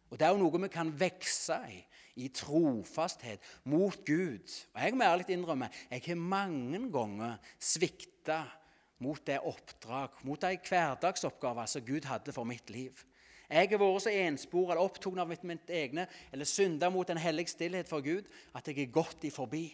[0.08, 1.78] Og Det er jo noe vi kan vokse i,
[2.24, 4.48] i trofasthet mot Gud.
[4.74, 8.42] Og Jeg må ærlig innrømme jeg har mange ganger svikta
[9.02, 13.02] mot det oppdrag, mot de hverdagsoppgaver som Gud hadde for mitt liv.
[13.52, 17.20] Jeg har vært så enspor eller opptatt av mitt, mitt egne eller synda mot en
[17.20, 19.66] hellig stillhet for Gud at jeg er gått i forbi.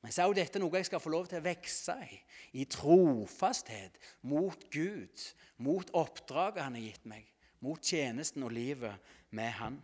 [0.00, 2.18] Men så er jo dette noe jeg skal få lov til å vokse i,
[2.60, 3.96] i trofasthet
[4.28, 5.24] mot Gud,
[5.60, 7.26] mot oppdraget Han har gitt meg,
[7.64, 9.80] mot tjenesten og livet med Han.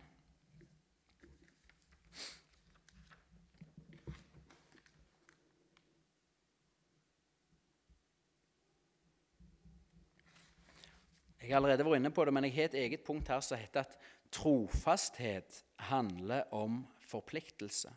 [11.47, 13.55] Jeg har allerede vært inne på det, men jeg har et eget punkt her som
[13.55, 13.93] heter at
[14.35, 17.93] trofasthet handler om forpliktelse.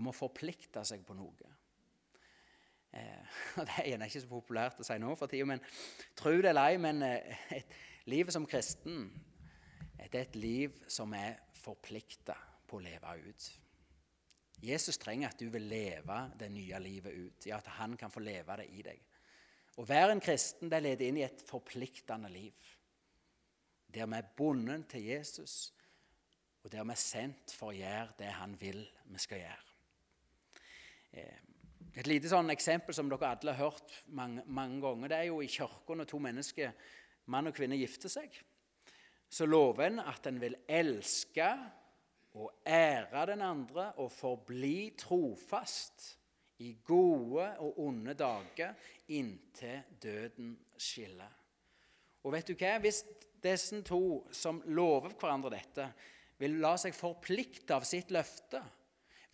[0.00, 1.50] Om å forplikte seg på noe.
[2.96, 3.36] Eh,
[3.68, 5.60] Det er ikke så populært å si nå for tida, men
[6.16, 7.76] tro det eller ei, men eh, et,
[8.08, 9.10] livet som kristen
[9.96, 12.36] det er et liv som er forplikta
[12.68, 13.46] på å leve ut.
[14.62, 18.22] Jesus trenger at du vil leve det nye livet ut, ja, at han kan få
[18.24, 19.02] leve det i deg.
[19.76, 22.54] Å være en kristen det leder inn i et forpliktende liv.
[23.92, 25.74] Der vi er bundet til Jesus,
[26.64, 29.74] og der vi er sendt for å gjøre det han vil vi skal gjøre.
[31.16, 31.42] Eh,
[31.96, 35.40] et lite sånn eksempel som dere alle har hørt mange, mange ganger, det er jo
[35.44, 36.74] i kirka når to mennesker,
[37.32, 38.34] mann og kvinne, gifter seg.
[39.28, 41.48] Så lover en at en vil elske
[42.36, 46.12] og ære den andre og forbli trofast
[46.64, 48.74] i gode og onde dager
[49.12, 51.32] inntil døden skiller.
[52.24, 52.76] Og vet du hva?
[52.82, 53.04] Hvis
[53.42, 55.90] disse to som lover hverandre dette,
[56.40, 58.60] vil la seg forplikte av sitt løfte,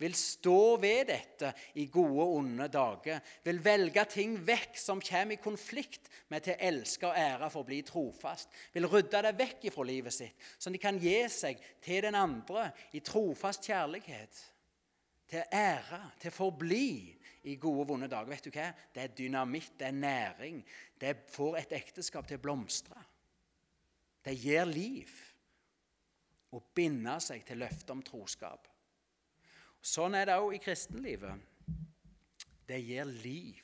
[0.03, 5.37] vil stå ved dette i gode og onde dager, vil velge ting vekk som kommer
[5.37, 9.69] i konflikt med til elske og ære for å bli trofast, vil rydde det vekk
[9.69, 14.41] ifra livet sitt, så de kan gi seg til den andre i trofast kjærlighet
[15.29, 16.87] til ære, til å forbli
[17.49, 18.29] i gode og vonde dager.
[18.31, 18.69] Vet du hva?
[18.93, 20.61] Det er dynamitt, det er næring.
[20.99, 23.03] Det får et ekteskap til å blomstre.
[24.23, 25.11] Det gir liv
[26.53, 28.69] å binde seg til løftet om troskap.
[29.83, 31.49] Sånn er det òg i kristenlivet.
[32.63, 33.63] Det gir liv.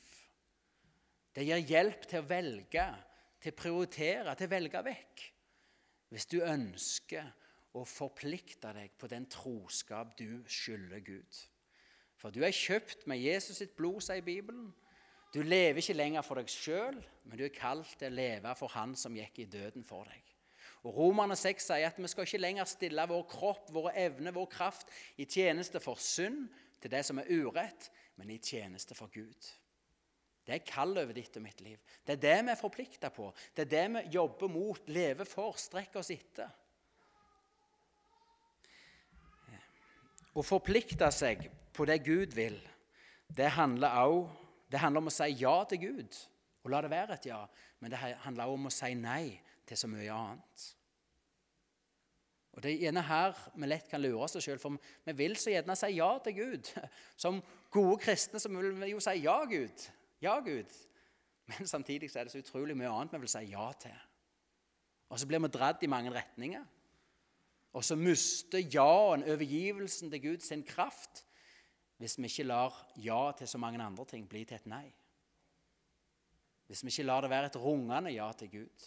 [1.32, 2.88] Det gir hjelp til å velge,
[3.39, 5.28] til å prioritere, til å velge vekk.
[6.10, 7.30] Hvis du ønsker
[7.78, 11.42] å forplikte deg på den troskap du skylder Gud.
[12.20, 14.72] For du er kjøpt med Jesus sitt blod, sier Bibelen.
[15.34, 18.74] Du lever ikke lenger for deg sjøl, men du er kalt til å leve for
[18.74, 20.26] Han som gikk i døden for deg.
[20.88, 24.48] Og Romerne 6 sier at vi skal ikke lenger stille vår kropp, våre evner, vår
[24.52, 26.48] kraft i tjeneste for synd,
[26.80, 29.50] til det som er urett, men i tjeneste for Gud.
[30.48, 31.78] Det er kall over ditt og mitt liv.
[32.08, 33.28] Det er det vi er forplikta på.
[33.54, 36.50] Det er det vi jobber mot, lever for, strekker oss etter.
[40.38, 42.60] Å forplikte seg på det Gud vil,
[43.30, 46.18] det handler også det handler om å si ja til Gud
[46.63, 47.39] og la det være et ja.
[47.80, 49.24] Men det handler også om å si nei
[49.68, 50.65] til så mye annet.
[52.54, 55.54] Og Det er gjerne her vi lett kan lure oss sjøl, for vi vil så
[55.54, 56.72] gjerne si ja til Gud.
[57.24, 59.86] Som gode kristne så vil vi jo si ja, Gud.
[60.22, 60.74] Ja, Gud.
[61.50, 63.96] Men samtidig så er det så utrolig mye annet vi vil si ja til.
[65.10, 66.65] Og så blir vi dratt i mange retninger.
[67.74, 71.26] Og så mister ja-en, overgivelsen til Gud, sin kraft
[72.00, 74.86] hvis vi ikke lar ja til så mange andre ting bli til et nei.
[76.68, 78.86] Hvis vi ikke lar det være et rungende ja til Gud.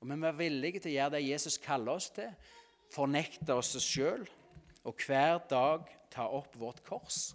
[0.00, 2.28] Og vi må være villige til å gjøre det Jesus kaller oss til,
[2.92, 4.26] fornekte oss sjøl
[4.86, 7.30] og hver dag ta opp vårt kors.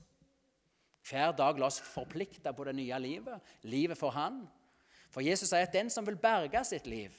[1.09, 4.43] Hver dag la oss forplikte på det nye livet, livet for Han.
[5.11, 7.15] For Jesus sier at den som vil berge sitt liv,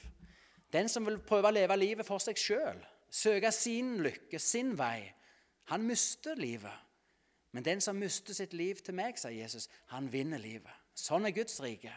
[0.73, 2.79] den som vil prøve å leve livet for seg sjøl,
[3.13, 5.05] søke sin lykke, sin vei,
[5.71, 6.79] han mister livet.
[7.53, 10.73] Men den som mister sitt liv til meg, sier Jesus, han vinner livet.
[10.97, 11.93] Sånn er Guds rike.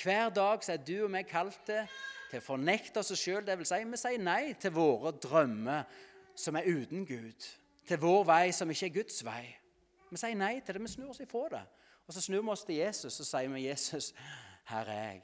[0.00, 1.84] Hver dag er du og meg kalt til,
[2.32, 3.44] å fornekte oss sjøl.
[3.44, 5.84] Det vil si, vi sier nei til våre drømmer
[6.38, 7.48] som er uten Gud.
[7.88, 9.44] Til vår vei som ikke er Guds vei.
[10.08, 10.84] Vi sier nei til det.
[10.86, 11.62] Vi snur oss ifra det.
[12.08, 14.14] Og så snur vi oss til Jesus og sier vi, 'Jesus,
[14.72, 15.22] her er jeg.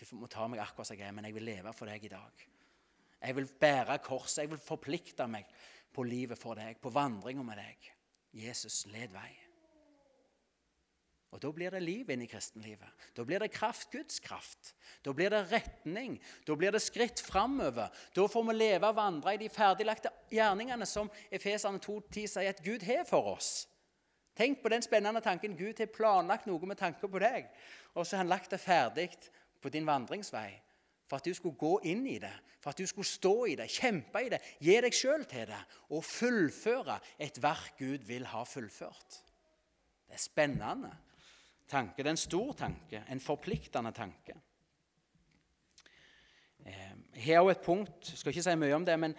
[0.00, 2.08] Du må ta meg akkurat som jeg er, men jeg vil leve for deg i
[2.08, 2.49] dag.'
[3.20, 4.42] Jeg vil bære korset.
[4.42, 5.48] Jeg vil forplikte meg
[5.92, 7.92] på livet for deg, på vandringa med deg.
[8.32, 9.30] Jesus led vei.
[11.30, 12.88] Og Da blir det liv inn i kristenlivet.
[13.14, 14.74] Da blir det kraft, Guds kraft.
[15.04, 16.18] Da blir det retning.
[16.46, 17.88] Da blir det skritt framover.
[18.14, 22.64] Da får vi leve og vandre i de ferdiglagte gjerningene som Efesene 2,10 sier at
[22.64, 23.68] Gud har for oss.
[24.34, 25.56] Tenk på den spennende tanken.
[25.56, 27.46] Gud har planlagt noe med tanke på deg,
[27.94, 29.10] og så har han lagt det ferdig
[29.62, 30.50] på din vandringsvei
[31.10, 33.66] for at du skulle gå inn i det, for at du skulle stå i det,
[33.72, 35.58] kjempe i det, gi deg sjøl til det
[35.90, 39.16] og fullføre et verk Gud vil ha fullført.
[40.06, 40.92] Det er spennende
[41.70, 41.98] tanke.
[41.98, 44.36] Det er en stor tanke, en forpliktende tanke.
[46.60, 49.16] Her jeg har også et punkt, jeg skal ikke si mye om det, men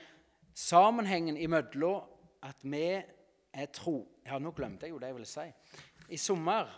[0.56, 2.08] sammenhengen imellom
[2.48, 2.86] at vi
[3.52, 5.48] er tro Ja, nå glemte jeg jo det jeg ville si.
[6.14, 6.70] I sommer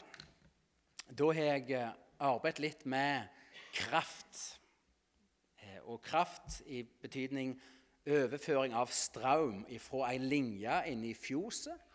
[1.11, 1.89] da har jeg eh,
[2.23, 3.27] arbeidet litt med
[3.75, 4.62] kraft.
[5.89, 7.55] Og kraft i betydning
[8.07, 11.89] overføring av strøm fra ei linje inne i fjoset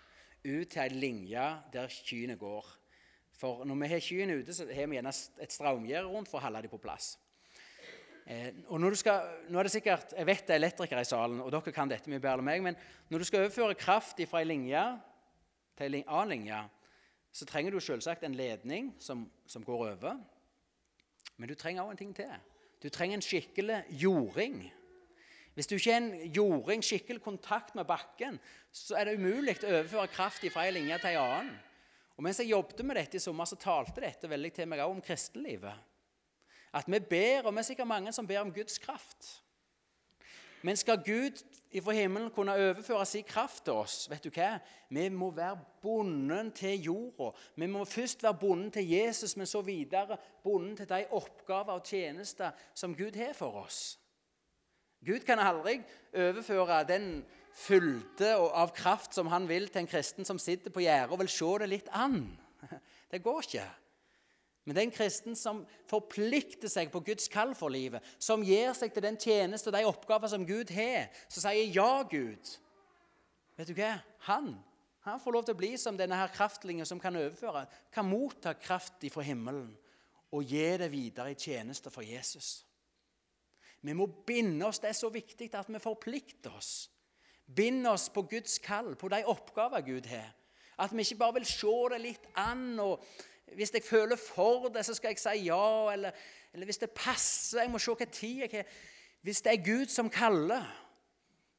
[0.45, 2.67] ut til ei linje der kyrne går.
[3.39, 6.47] For når vi har kyrne ute, så har vi gjerne et strømgjerde rundt for å
[6.47, 7.17] holde dem på plass.
[8.29, 11.09] Eh, og når du skal, nå er det sikkert, Jeg vet det er elektrikere i
[11.09, 12.77] salen, og dere kan dette mye bedre enn meg, men
[13.09, 14.83] når du skal overføre kraft fra ei linje
[15.79, 16.59] til en annen linje,
[17.33, 20.19] så trenger du selvsagt en ledning som, som går over.
[21.37, 22.33] Men du trenger òg en ting til.
[22.83, 24.61] Du trenger en skikkelig jording.
[25.55, 28.39] Hvis du ikke har en jording, skikkelig kontakt med bakken,
[28.71, 31.57] så er det umulig å overføre kraft fra en linje til en annen.
[32.19, 34.95] Og Mens jeg jobbet med dette i sommer, så talte dette veldig til meg òg
[34.97, 35.75] om kristenlivet.
[36.75, 39.29] At vi ber, og vi er sikkert mange som ber om Guds kraft.
[40.63, 41.43] Men skal Gud
[41.83, 44.57] fra himmelen kunne overføre sin kraft til oss, vet du hva?
[44.91, 47.31] Vi må være bonden til jorda.
[47.57, 51.85] Vi må først være bonden til Jesus, men så videre bonden til de oppgaver og
[51.85, 53.99] tjenester som Gud har for oss.
[55.07, 55.79] Gud kan aldri
[56.15, 57.25] overføre den
[57.55, 61.31] fylde av kraft som han vil til en kristen som sitter på gjerdet og vil
[61.31, 62.23] se det litt an.
[63.13, 63.69] Det går ikke.
[64.69, 68.75] Men det er en kristen som forplikter seg på Guds kall for livet, som gir
[68.77, 72.59] seg til den tjeneste og de oppgaver som Gud har, som sier 'ja, Gud'.
[73.57, 73.95] Vet du hva?
[74.29, 74.59] Han
[75.09, 78.55] han får lov til å bli som denne her kraftlinja som kan overføre, kan motta
[78.55, 79.71] kraft fra himmelen
[80.37, 82.67] og gi det videre i tjeneste for Jesus.
[83.81, 84.81] Vi må binde oss.
[84.83, 86.91] Det er så viktig at vi forplikter oss.
[87.47, 90.35] Binde oss på Guds kall, på de oppgaver Gud har.
[90.79, 93.05] At vi ikke bare vil se det litt an og
[93.55, 95.93] hvis jeg føler for det, så skal jeg si ja.
[95.93, 96.11] Eller,
[96.53, 98.77] eller hvis det passer, jeg må se hva tid jeg har.
[99.23, 100.85] Hvis det er Gud som kaller,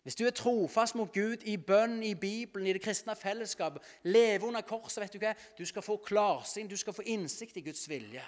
[0.03, 4.47] Hvis du er trofast mot Gud i bønn, i Bibelen, i det kristne fellesskapet, leve
[4.47, 5.33] under korset, vet du hva?
[5.57, 8.23] Du skal få klarsyn, du skal få innsikt i Guds vilje.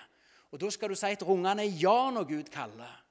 [0.51, 3.03] Og Da skal du si et rungende ja når Gud kaller.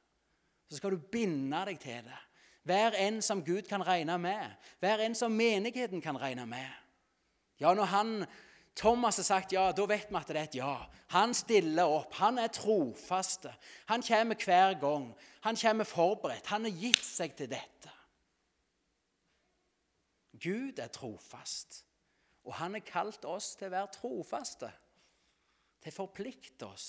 [0.69, 2.21] Så skal du binde deg til det.
[2.65, 4.53] Vær en som Gud kan regne med.
[4.81, 6.69] Vær en som menigheten kan regne med.
[7.61, 8.25] Ja, når han,
[8.81, 10.75] Thomas har sagt ja, da vet vi at det er et ja.
[11.13, 12.15] Han stiller opp.
[12.17, 13.53] Han er trofaste.
[13.91, 15.11] Han kommer hver gang.
[15.45, 16.49] Han kommer forberedt.
[16.49, 17.93] Han har gitt seg til dette.
[20.41, 21.83] Gud er trofast,
[22.49, 24.71] og han har kalt oss til å være trofaste.
[25.85, 26.89] Til å forplikte oss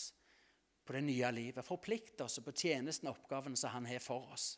[0.88, 1.68] på det nye livet.
[1.68, 4.54] Forplikte oss på tjenesten og oppgaven som han har for oss.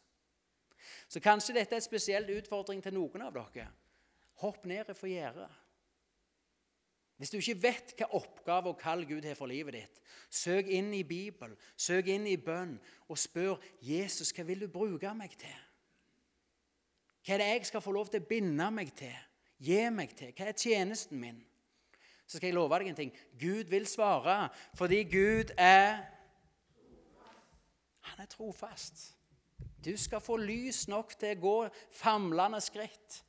[1.10, 3.72] Så kanskje dette er en spesiell utfordring til noen av dere.
[4.46, 5.63] Hopp ned fra gjerdet.
[7.18, 10.00] Hvis du ikke vet hva oppgave og kall Gud har for livet ditt,
[10.34, 12.74] søk inn i Bibelen, søk inn i bønn
[13.08, 15.60] og spør Jesus hva vil du bruke meg til.
[17.24, 19.16] Hva er det jeg skal få lov til å binde meg til,
[19.64, 20.34] gi meg til?
[20.36, 21.40] Hva er tjenesten min?
[22.28, 23.14] Så skal jeg love deg en ting.
[23.40, 26.02] Gud vil svare, fordi Gud er
[28.04, 29.14] Han er trofast.
[29.86, 31.58] Du skal få lys nok til å gå
[31.96, 33.22] famlende skritt,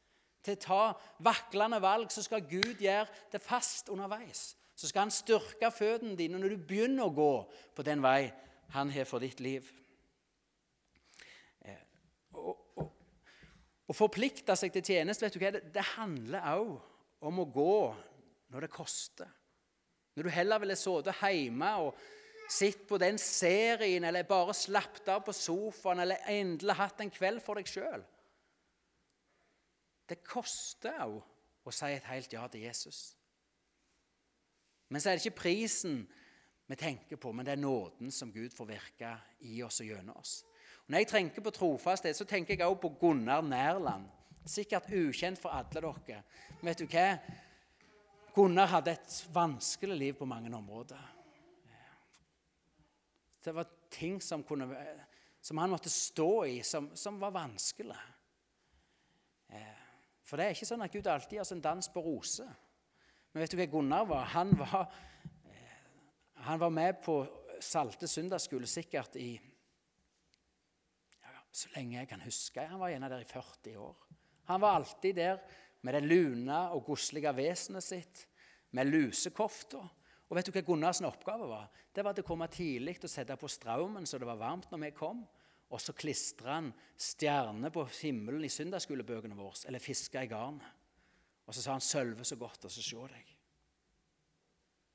[0.45, 0.83] til å ta
[1.25, 2.13] vaklende valg.
[2.13, 4.53] Så skal Gud gjøre det fast underveis.
[4.75, 7.33] Så skal Han styrke føttene dine når du begynner å gå
[7.77, 8.33] på den vei
[8.75, 9.67] Han har for ditt liv.
[11.63, 11.85] Eh,
[12.35, 17.79] å forplikte seg til tjeneste vet du hva, det, det handler også om å gå
[18.53, 19.31] når det koster.
[20.15, 21.97] Når du heller ville sittet hjemme og
[22.51, 27.43] sett på den serien, eller bare slappet av på sofaen, eller endelig hatt en kveld
[27.45, 28.05] for deg sjøl.
[30.09, 31.21] Det koster òg
[31.65, 33.15] å si et helt ja til Jesus.
[34.93, 36.03] Men så er det ikke prisen
[36.69, 40.17] vi tenker på, men det er nåden som Gud får virke i oss og gjennom
[40.21, 40.43] oss.
[40.85, 44.07] Og når jeg tenker på trofasthet, så tenker jeg òg på Gunnar Nærland.
[44.45, 46.21] Sikkert ukjent for alle dere.
[46.61, 47.09] Men vet du hva?
[48.35, 51.01] Gunnar hadde et vanskelig liv på mange områder.
[53.45, 54.69] Det var ting som, kunne,
[55.41, 57.97] som han måtte stå i, som, som var vanskelig.
[59.53, 59.84] Eh,
[60.25, 62.51] for det er ikke sånn at Gud alltid gjør sin dans på roser.
[63.33, 64.29] Men vet du hva Gunnar var?
[64.35, 64.87] Han var,
[65.51, 65.81] eh,
[66.49, 67.19] han var med på
[67.65, 69.31] Salte søndagsskole sikkert i
[71.23, 72.65] ja, så lenge jeg kan huske.
[72.69, 74.09] Han var gjerne der i 40 år.
[74.51, 75.39] Han var alltid der
[75.87, 78.27] med det lune og godslige vesenet sitt,
[78.75, 79.81] med lusekofta
[80.35, 81.69] og vet du hva Gunnars oppgave var?
[81.95, 84.95] Det var å komme tidlig og sette på strømmen så det var varmt når vi
[84.97, 85.21] kom.
[85.75, 90.83] Og så klistra han stjerner på himmelen i søndagsskolebøkene våre, eller fiska i garnet.
[91.47, 93.35] Og så sa han 'Sølve så godt, så se deg'.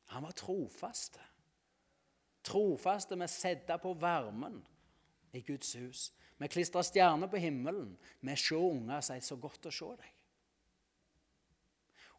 [0.05, 1.19] Han var trofaste.
[2.43, 4.65] Trofaste med å sette på varmen
[5.33, 6.13] i Guds hus.
[6.37, 10.15] Vi klistra stjerner på himmelen å se unger si 'så godt å se deg'.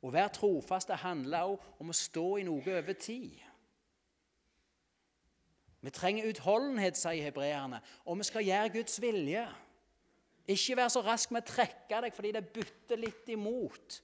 [0.03, 3.41] Å være trofast handler også om å stå i noe over tid.
[5.81, 9.47] Vi trenger utholdenhet, sier hebreerne, og vi skal gjøre Guds vilje.
[10.51, 14.01] Ikke være så rask med å trekke deg fordi det bytter litt imot.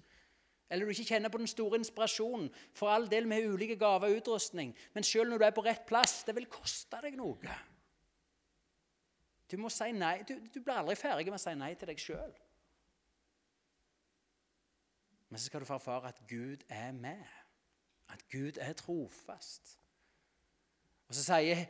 [0.70, 2.49] Eller du ikke kjenner på den store inspirasjonen.
[2.74, 4.72] For all del, vi har ulike gaver og utrustning.
[4.95, 7.59] Men selv når du er på rett plass, det vil koste deg noe.
[9.51, 10.18] Du må si nei.
[10.27, 12.35] Du, du blir aldri ferdig med å si nei til deg sjøl.
[15.31, 17.22] Men så skal du få erfare at Gud er med.
[18.11, 19.77] At Gud er trofast.
[21.09, 21.66] Og Så sier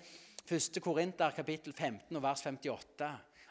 [0.47, 0.82] 1.
[0.82, 3.09] Korinter kapittel 15 og vers 58.: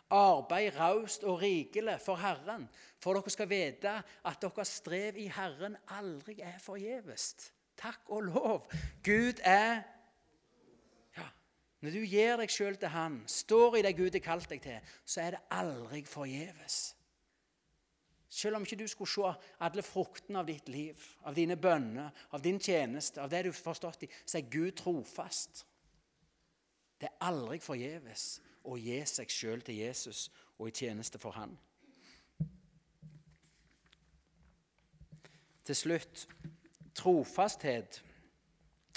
[0.09, 2.69] Arbeid raust og rikelig for Herren,
[3.01, 3.91] for dere skal vite
[4.25, 7.51] at deres strev i Herren aldri er forgjeves.
[7.77, 8.71] Takk og lov.
[9.03, 9.81] Gud er
[11.17, 11.27] ja,
[11.81, 14.93] Når du gir deg sjøl til Han, står i det Gud har kalt deg til,
[15.05, 16.95] så er det aldri forgjeves.
[18.29, 19.33] Selv om ikke du skulle se
[19.63, 23.61] alle fruktene av ditt liv, av dine bønner, av din tjeneste, av det du har
[23.61, 25.65] forstått i, så er Gud trofast.
[27.01, 28.25] Det er aldri forgjeves
[28.65, 31.57] å gi seg sjøl til Jesus og i tjeneste for Han.
[35.65, 36.27] Til slutt
[36.95, 38.03] trofasthet.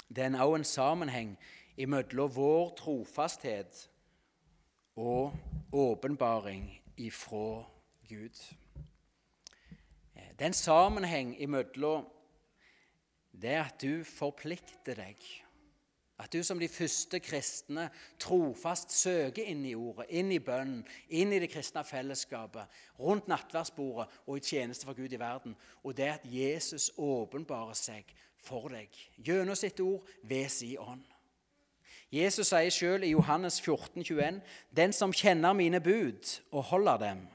[0.09, 1.37] Det er også en sammenheng
[1.77, 3.89] mellom vår trofasthet
[4.95, 5.35] og
[5.71, 7.63] åpenbaring ifra
[8.09, 8.39] Gud.
[10.13, 12.07] Det er en sammenheng mellom
[13.41, 15.19] det at du forplikter deg.
[16.19, 17.85] At du som de første kristne
[18.19, 22.67] trofast søker inn i ordet, inn i bønnen, inn i det kristne fellesskapet,
[22.99, 25.55] rundt nattverdsbordet og i tjeneste for Gud i verden.
[25.83, 28.11] Og det at Jesus åpenbarer seg
[28.43, 31.07] for deg gjennom sitt ord ved sin ånd.
[32.11, 34.41] Jesus sier selv i Johannes 14, 21,
[34.75, 37.27] Den som kjenner mine bud og holder dem,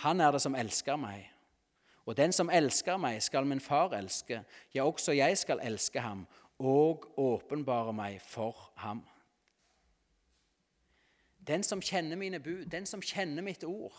[0.00, 1.26] Han er det som elsker meg.
[2.06, 4.40] Og den som elsker meg, skal min far elske.
[4.74, 6.24] Ja, også jeg skal elske ham
[6.60, 9.00] og åpenbare meg for ham.
[11.46, 13.96] Den som kjenner mine bud, den som kjenner mitt ord,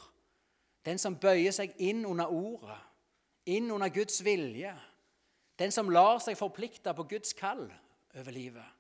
[0.85, 2.77] den som bøyer seg inn under ordet,
[3.49, 4.73] inn under Guds vilje,
[5.59, 7.65] den som lar seg forplikte på Guds kall
[8.17, 8.77] over livet.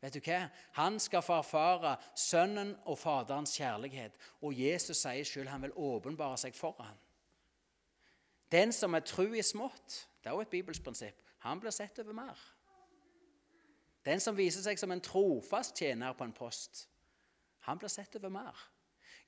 [0.00, 0.44] Vet du hva?
[0.78, 4.14] Han skal få erfare Sønnen og Faderens kjærlighet.
[4.46, 6.94] Og Jesus sier selv han vil åpenbare seg for ham.
[8.52, 11.98] Den som er tru i smått, det er også et bibelsk prinsipp, han blir sett
[12.00, 12.38] over mer.
[14.08, 16.86] Den som viser seg som en trofast tjener på en post,
[17.68, 18.56] han blir sett over mer.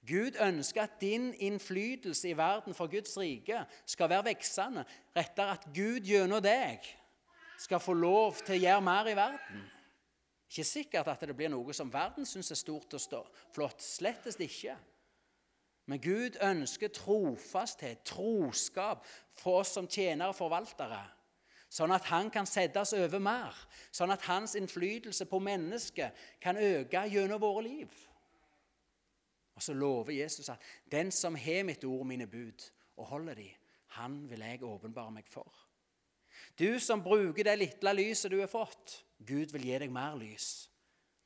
[0.09, 4.87] Gud ønsker at din innflytelse i verden for Guds rike skal være veksende.
[5.17, 6.87] Rettere at Gud gjennom deg
[7.61, 9.67] skal få lov til å gjøre mer i verden.
[10.49, 13.85] Ikke sikkert at det blir noe som verden syns er stort og flott.
[13.85, 14.79] Slettest ikke.
[15.91, 19.05] Men Gud ønsker trofasthet, troskap,
[19.37, 21.03] for oss som tjenere og forvaltere.
[21.71, 23.55] Sånn at han kan settes over mer.
[23.95, 27.95] Sånn at hans innflytelse på mennesket kan øke gjennom våre liv.
[29.55, 33.51] Og så lover Jesus at 'den som har mitt ord, mine bud, og holder de,
[33.87, 35.67] han vil jeg åpenbare meg for'.
[36.59, 40.71] Du som bruker det lille lyset du har fått, Gud vil gi deg mer lys.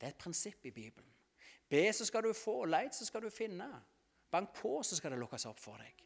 [0.01, 1.11] Det er et prinsipp i Bibelen.
[1.69, 2.65] Be, så skal du få.
[2.65, 3.69] Leit, så skal du finne.
[4.31, 6.05] Bank på, så skal det lukkes opp for deg.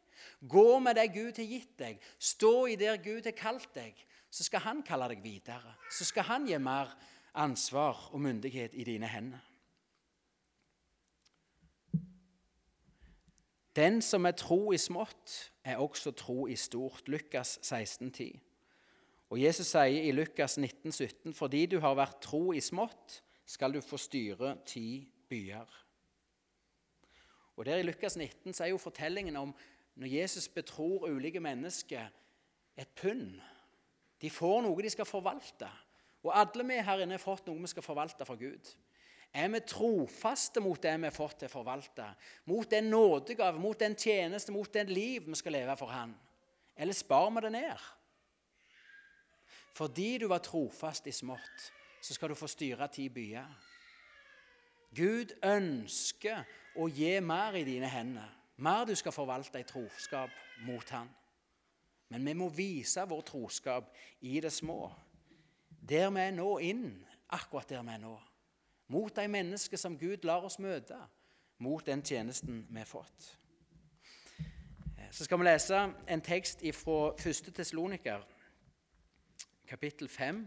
[0.49, 1.99] Gå med det Gud har gitt deg.
[2.19, 4.05] Stå i der Gud har kalt deg.
[4.29, 5.75] Så skal Han kalle deg videre.
[5.91, 6.91] Så skal Han gi mer
[7.33, 9.45] ansvar og myndighet i dine hender.
[13.75, 17.07] Den som er tro i smått, er også tro i stort.
[17.07, 18.39] Lukas 16, 10.
[19.29, 23.73] Og Jesus sier i Lukas 19, 17, fordi du har vært tro i smått, skal
[23.73, 25.69] du få styre ti byer.
[27.57, 29.53] Og der I Lukas 19 så er jo fortellingen om
[29.99, 32.09] når Jesus betror ulike mennesker
[32.77, 33.39] et pund.
[34.21, 35.69] De får noe de skal forvalte.
[36.23, 38.71] Og alle vi her inne har fått noe vi skal forvalte for Gud.
[39.33, 42.07] Er vi trofaste mot det vi har fått til å forvalte?
[42.49, 46.15] Mot den nådegave, mot den tjeneste, mot den liv vi skal leve for Han?
[46.75, 47.87] Eller spar vi det ned?
[49.79, 51.69] Fordi du var trofast i smått,
[52.01, 53.47] så skal du få styre ti byer.
[54.95, 56.41] Gud ønsker
[56.75, 60.33] å gi mer i dine hender, mer du skal forvalte i troskap
[60.65, 61.07] mot Han.
[62.09, 63.91] Men vi må vise vår troskap
[64.21, 64.89] i det små.
[65.89, 66.87] Der vi er nå, inn
[67.29, 68.15] akkurat der vi er nå.
[68.89, 70.97] Mot de mennesker som Gud lar oss møte.
[71.59, 73.35] Mot den tjenesten vi har fått.
[75.11, 77.53] Så skal vi lese en tekst fra 1.
[77.55, 78.25] Tesloniker,
[79.67, 80.43] kapittel 5,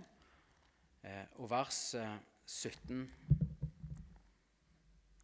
[1.03, 1.95] eh, og vers
[2.47, 3.43] 17 eh,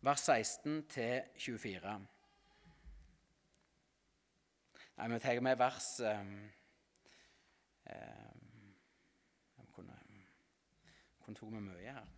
[0.01, 2.07] vers 16 til 24.
[4.99, 6.31] Nei, vi tar med vers um,
[7.93, 8.47] um,
[9.59, 9.99] Jeg kunne,
[11.23, 12.09] tatt med mye her.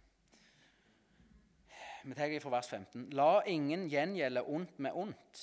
[2.09, 3.09] Vi tar fra vers 15.
[3.13, 5.43] La ingen gjengjelde ondt med ondt,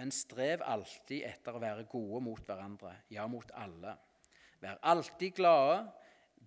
[0.00, 3.98] men strev alltid etter å være gode mot hverandre, ja, mot alle.
[4.64, 5.82] Vær alltid glade,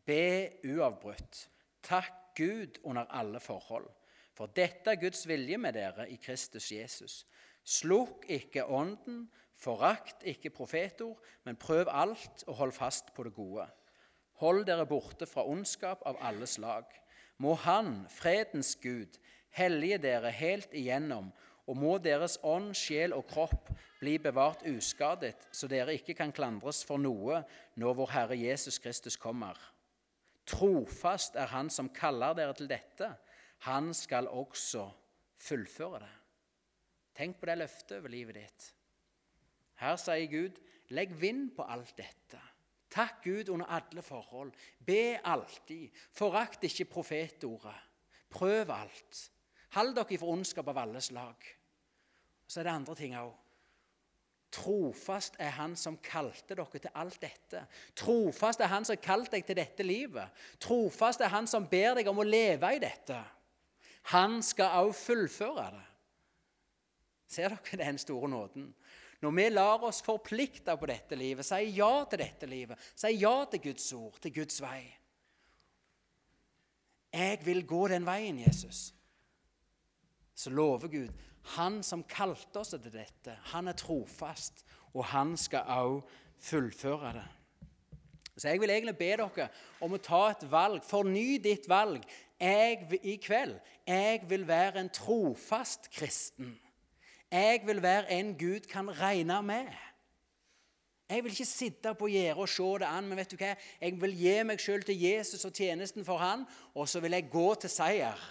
[0.06, 0.24] be
[0.66, 1.48] uavbrutt.
[1.86, 3.92] Takk Gud under alle forhold
[4.34, 7.22] for dette er Guds vilje med dere i Kristus Jesus.
[7.64, 9.28] Slukk ikke ånden,
[9.64, 13.66] forakt ikke profetord, men prøv alt og hold fast på det gode.
[14.44, 16.86] Hold dere borte fra ondskap av alle slag.
[17.40, 19.18] Må Han, fredens Gud,
[19.56, 21.32] hellige dere helt igjennom,
[21.68, 23.70] og må deres ånd, sjel og kropp
[24.02, 27.40] bli bevart uskadet, så dere ikke kan klandres for noe
[27.80, 29.56] når vår Herre Jesus Kristus kommer.
[30.46, 33.14] Trofast er Han som kaller dere til dette
[33.64, 34.90] han skal også
[35.40, 36.14] fullføre det.
[37.16, 38.66] Tenk på det løftet over livet ditt.
[39.84, 40.60] Her sier Gud,
[40.96, 42.40] legg vind på alt dette.
[42.94, 44.54] Takk Gud under alle forhold.
[44.86, 45.90] Be alltid.
[46.12, 47.76] Forakt ikke profetordet.
[48.30, 49.32] Prøv alt.
[49.74, 51.48] Hold dere for ondskap av alle slag.
[52.48, 53.34] Så er det andre ting òg.
[54.54, 57.64] Trofast er Han som kalte dere til alt dette.
[57.98, 60.30] Trofast er Han som kalte deg til dette livet.
[60.62, 63.18] Trofast er Han som ber deg om å leve i dette.
[64.14, 65.88] Han skal òg fullføre det.
[67.34, 68.70] Ser dere den store nåden?
[69.24, 73.36] Når vi lar oss forplikte på dette livet, sier ja til dette livet, sier ja
[73.48, 74.82] til Guds ord, til Guds vei
[77.14, 78.90] Jeg vil gå den veien, Jesus.
[80.36, 81.14] Så lover Gud
[81.56, 87.26] Han som kalte oss til dette, han er trofast, og han skal også fullføre det.
[88.38, 89.48] Så jeg vil egentlig be dere
[89.84, 90.82] om å ta et valg.
[90.84, 92.02] Forny ditt valg
[92.40, 93.56] jeg, i kveld.
[93.88, 96.56] Jeg vil være en trofast kristen.
[97.34, 99.66] Jeg vil være en Gud kan regne med.
[101.10, 103.56] Jeg vil ikke sitte på gjerdet og se det an, men vet du hva?
[103.82, 107.32] jeg vil gi meg sjøl til Jesus og tjenesten for han, og så vil jeg
[107.34, 108.22] gå til seier.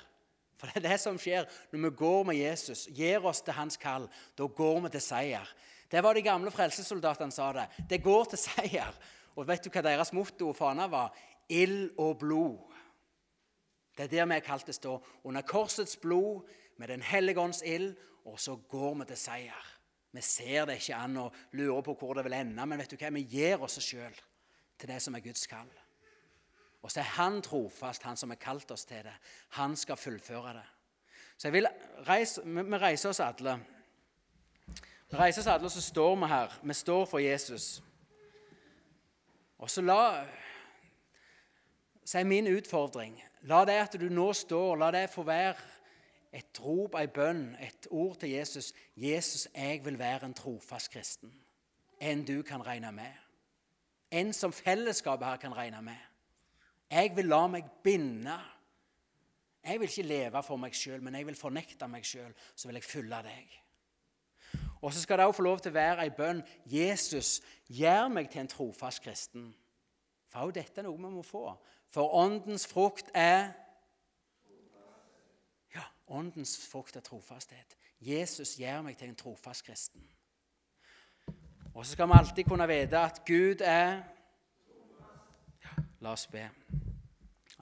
[0.59, 3.77] For det er det som skjer når vi går med Jesus, gir oss til hans
[3.77, 4.07] kall.
[4.39, 5.51] Da går vi til seier.
[5.91, 7.67] Det var de gamle frelsesoldatene sa det.
[7.91, 8.95] Det går til seier.
[9.35, 11.11] Og vet du hva deres motto og fane var?
[11.51, 12.71] Ild og blod.
[13.99, 14.95] Det er der vi er kalt til å stå.
[15.29, 16.47] Under korsets blod,
[16.77, 19.69] med Den hellige ånds ild, og så går vi til seier.
[20.13, 22.97] Vi ser det ikke an og lurer på hvor det vil ende, men vet du
[23.01, 23.11] hva?
[23.11, 24.15] vi gir oss sjøl
[24.79, 25.71] til det som er Guds kall.
[26.83, 29.15] Og så er Han trofast, Han som har kalt oss til det.
[29.49, 30.67] Han skal fullføre det.
[31.37, 31.69] Så jeg vil
[32.09, 33.59] reise, Vi reiser oss alle.
[35.11, 36.61] Vi reiser oss alle, og så står vi her.
[36.63, 37.83] Vi står for Jesus.
[39.59, 40.25] Og så la
[42.05, 45.55] Så er min utfordring La det at du nå står, la det få være
[46.33, 48.73] et rop, ei bønn, et ord til Jesus.
[48.97, 51.35] 'Jesus, jeg vil være en trofast kristen.'
[52.01, 53.13] En du kan regne med.
[54.11, 55.97] En som fellesskapet her kan regne med.
[56.91, 58.39] Jeg vil la meg binde.
[59.65, 62.35] Jeg vil ikke leve for meg sjøl, men jeg vil fornekte meg sjøl.
[62.57, 63.63] Så vil jeg følge deg.
[64.83, 66.43] Og så skal det òg få lov til å være ei bønn.
[66.67, 69.55] Jesus, gjør meg til en trofast kristen.
[70.29, 71.55] For òg dette er noe vi må få.
[71.93, 73.53] For åndens frukt er
[76.13, 77.77] Åndens frukt er trofasthet.
[78.01, 80.05] Jesus gjør meg til en trofast kristen.
[81.73, 84.03] Og så skal vi alltid kunne vite at Gud er
[86.03, 86.43] La oss be.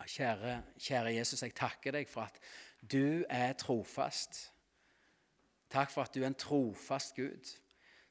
[0.01, 2.39] Kjære, kjære Jesus, jeg takker deg for at
[2.81, 4.47] du er trofast.
[5.71, 7.51] Takk for at du er en trofast Gud.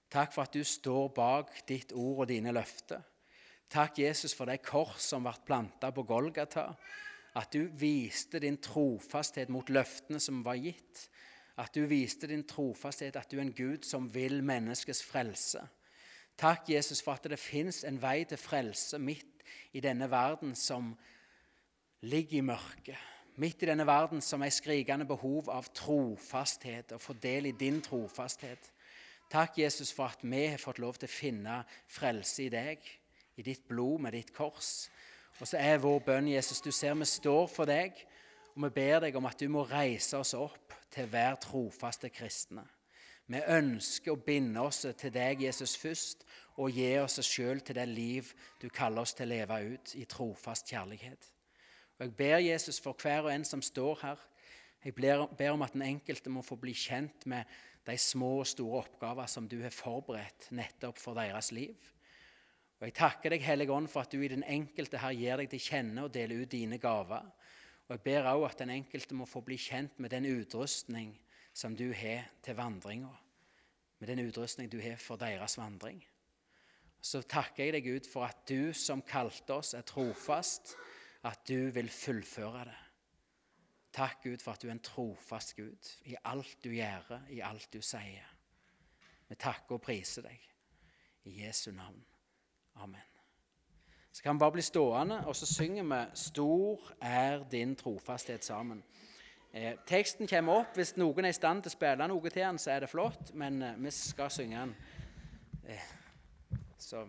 [0.10, 3.02] Takk for at du står bak ditt ord og dine løfter.
[3.70, 6.70] Takk, Jesus, for det kors som ble planta på Golgata
[7.38, 11.10] at du viste din trofasthet mot løftene som var gitt.
[11.60, 15.62] At du viste din trofasthet, at du er en Gud som vil menneskets frelse.
[16.40, 19.44] Takk, Jesus, for at det fins en vei til frelse midt
[19.76, 20.94] i denne verden som
[22.08, 23.08] ligger i mørket.
[23.40, 27.82] Midt i denne verden som er skrikende behov av trofasthet, og få del i din
[27.84, 28.72] trofasthet.
[29.30, 32.88] Takk, Jesus, for at vi har fått lov til å finne frelse i deg,
[33.38, 34.90] i ditt blod med ditt kors.
[35.40, 37.96] Og så er vår bønn, Jesus, du ser vi står for deg,
[38.56, 42.66] og vi ber deg om at du må reise oss opp til være trofaste kristne.
[43.30, 46.26] Vi ønsker å binde oss til deg, Jesus, først,
[46.58, 50.08] og gi oss sjøl til det liv du kaller oss til å leve ut i
[50.10, 51.30] trofast kjærlighet.
[52.00, 54.20] Og Jeg ber Jesus for hver og en som står her.
[54.84, 57.44] Jeg ber om at den enkelte må få bli kjent med
[57.86, 61.76] de små og store oppgaver som du har forberedt nettopp for deres liv.
[62.80, 65.50] Og Jeg takker deg, Hellige Ånd, for at du i den enkelte her gir deg
[65.52, 67.26] til kjenne og deler ut dine gaver.
[67.88, 71.18] Og Jeg ber også at den enkelte må få bli kjent med den utrustning
[71.54, 73.12] som du har til vandringa.
[74.00, 76.00] Med den utrustning du har for deres vandring.
[77.02, 80.76] Så takker jeg deg, Gud, for at du som kalte oss, er trofast,
[81.24, 82.78] at du vil fullføre det.
[83.92, 87.68] Takk, Gud, for at du er en trofast Gud i alt du gjør, i alt
[87.74, 88.28] du sier.
[89.28, 90.48] Vi takker og priser deg
[91.28, 92.00] i Jesu navn.
[92.76, 93.02] Amen.
[94.12, 98.84] Så kan vi bare bli stående, og så synger vi 'Stor er din trofasthet' sammen.
[99.54, 100.76] Eh, teksten kommer opp.
[100.76, 103.32] Hvis noen er i stand til å spille noe til den, så er det flott,
[103.34, 104.76] men eh, vi skal synge den.
[105.66, 105.88] Eh,
[106.78, 107.08] så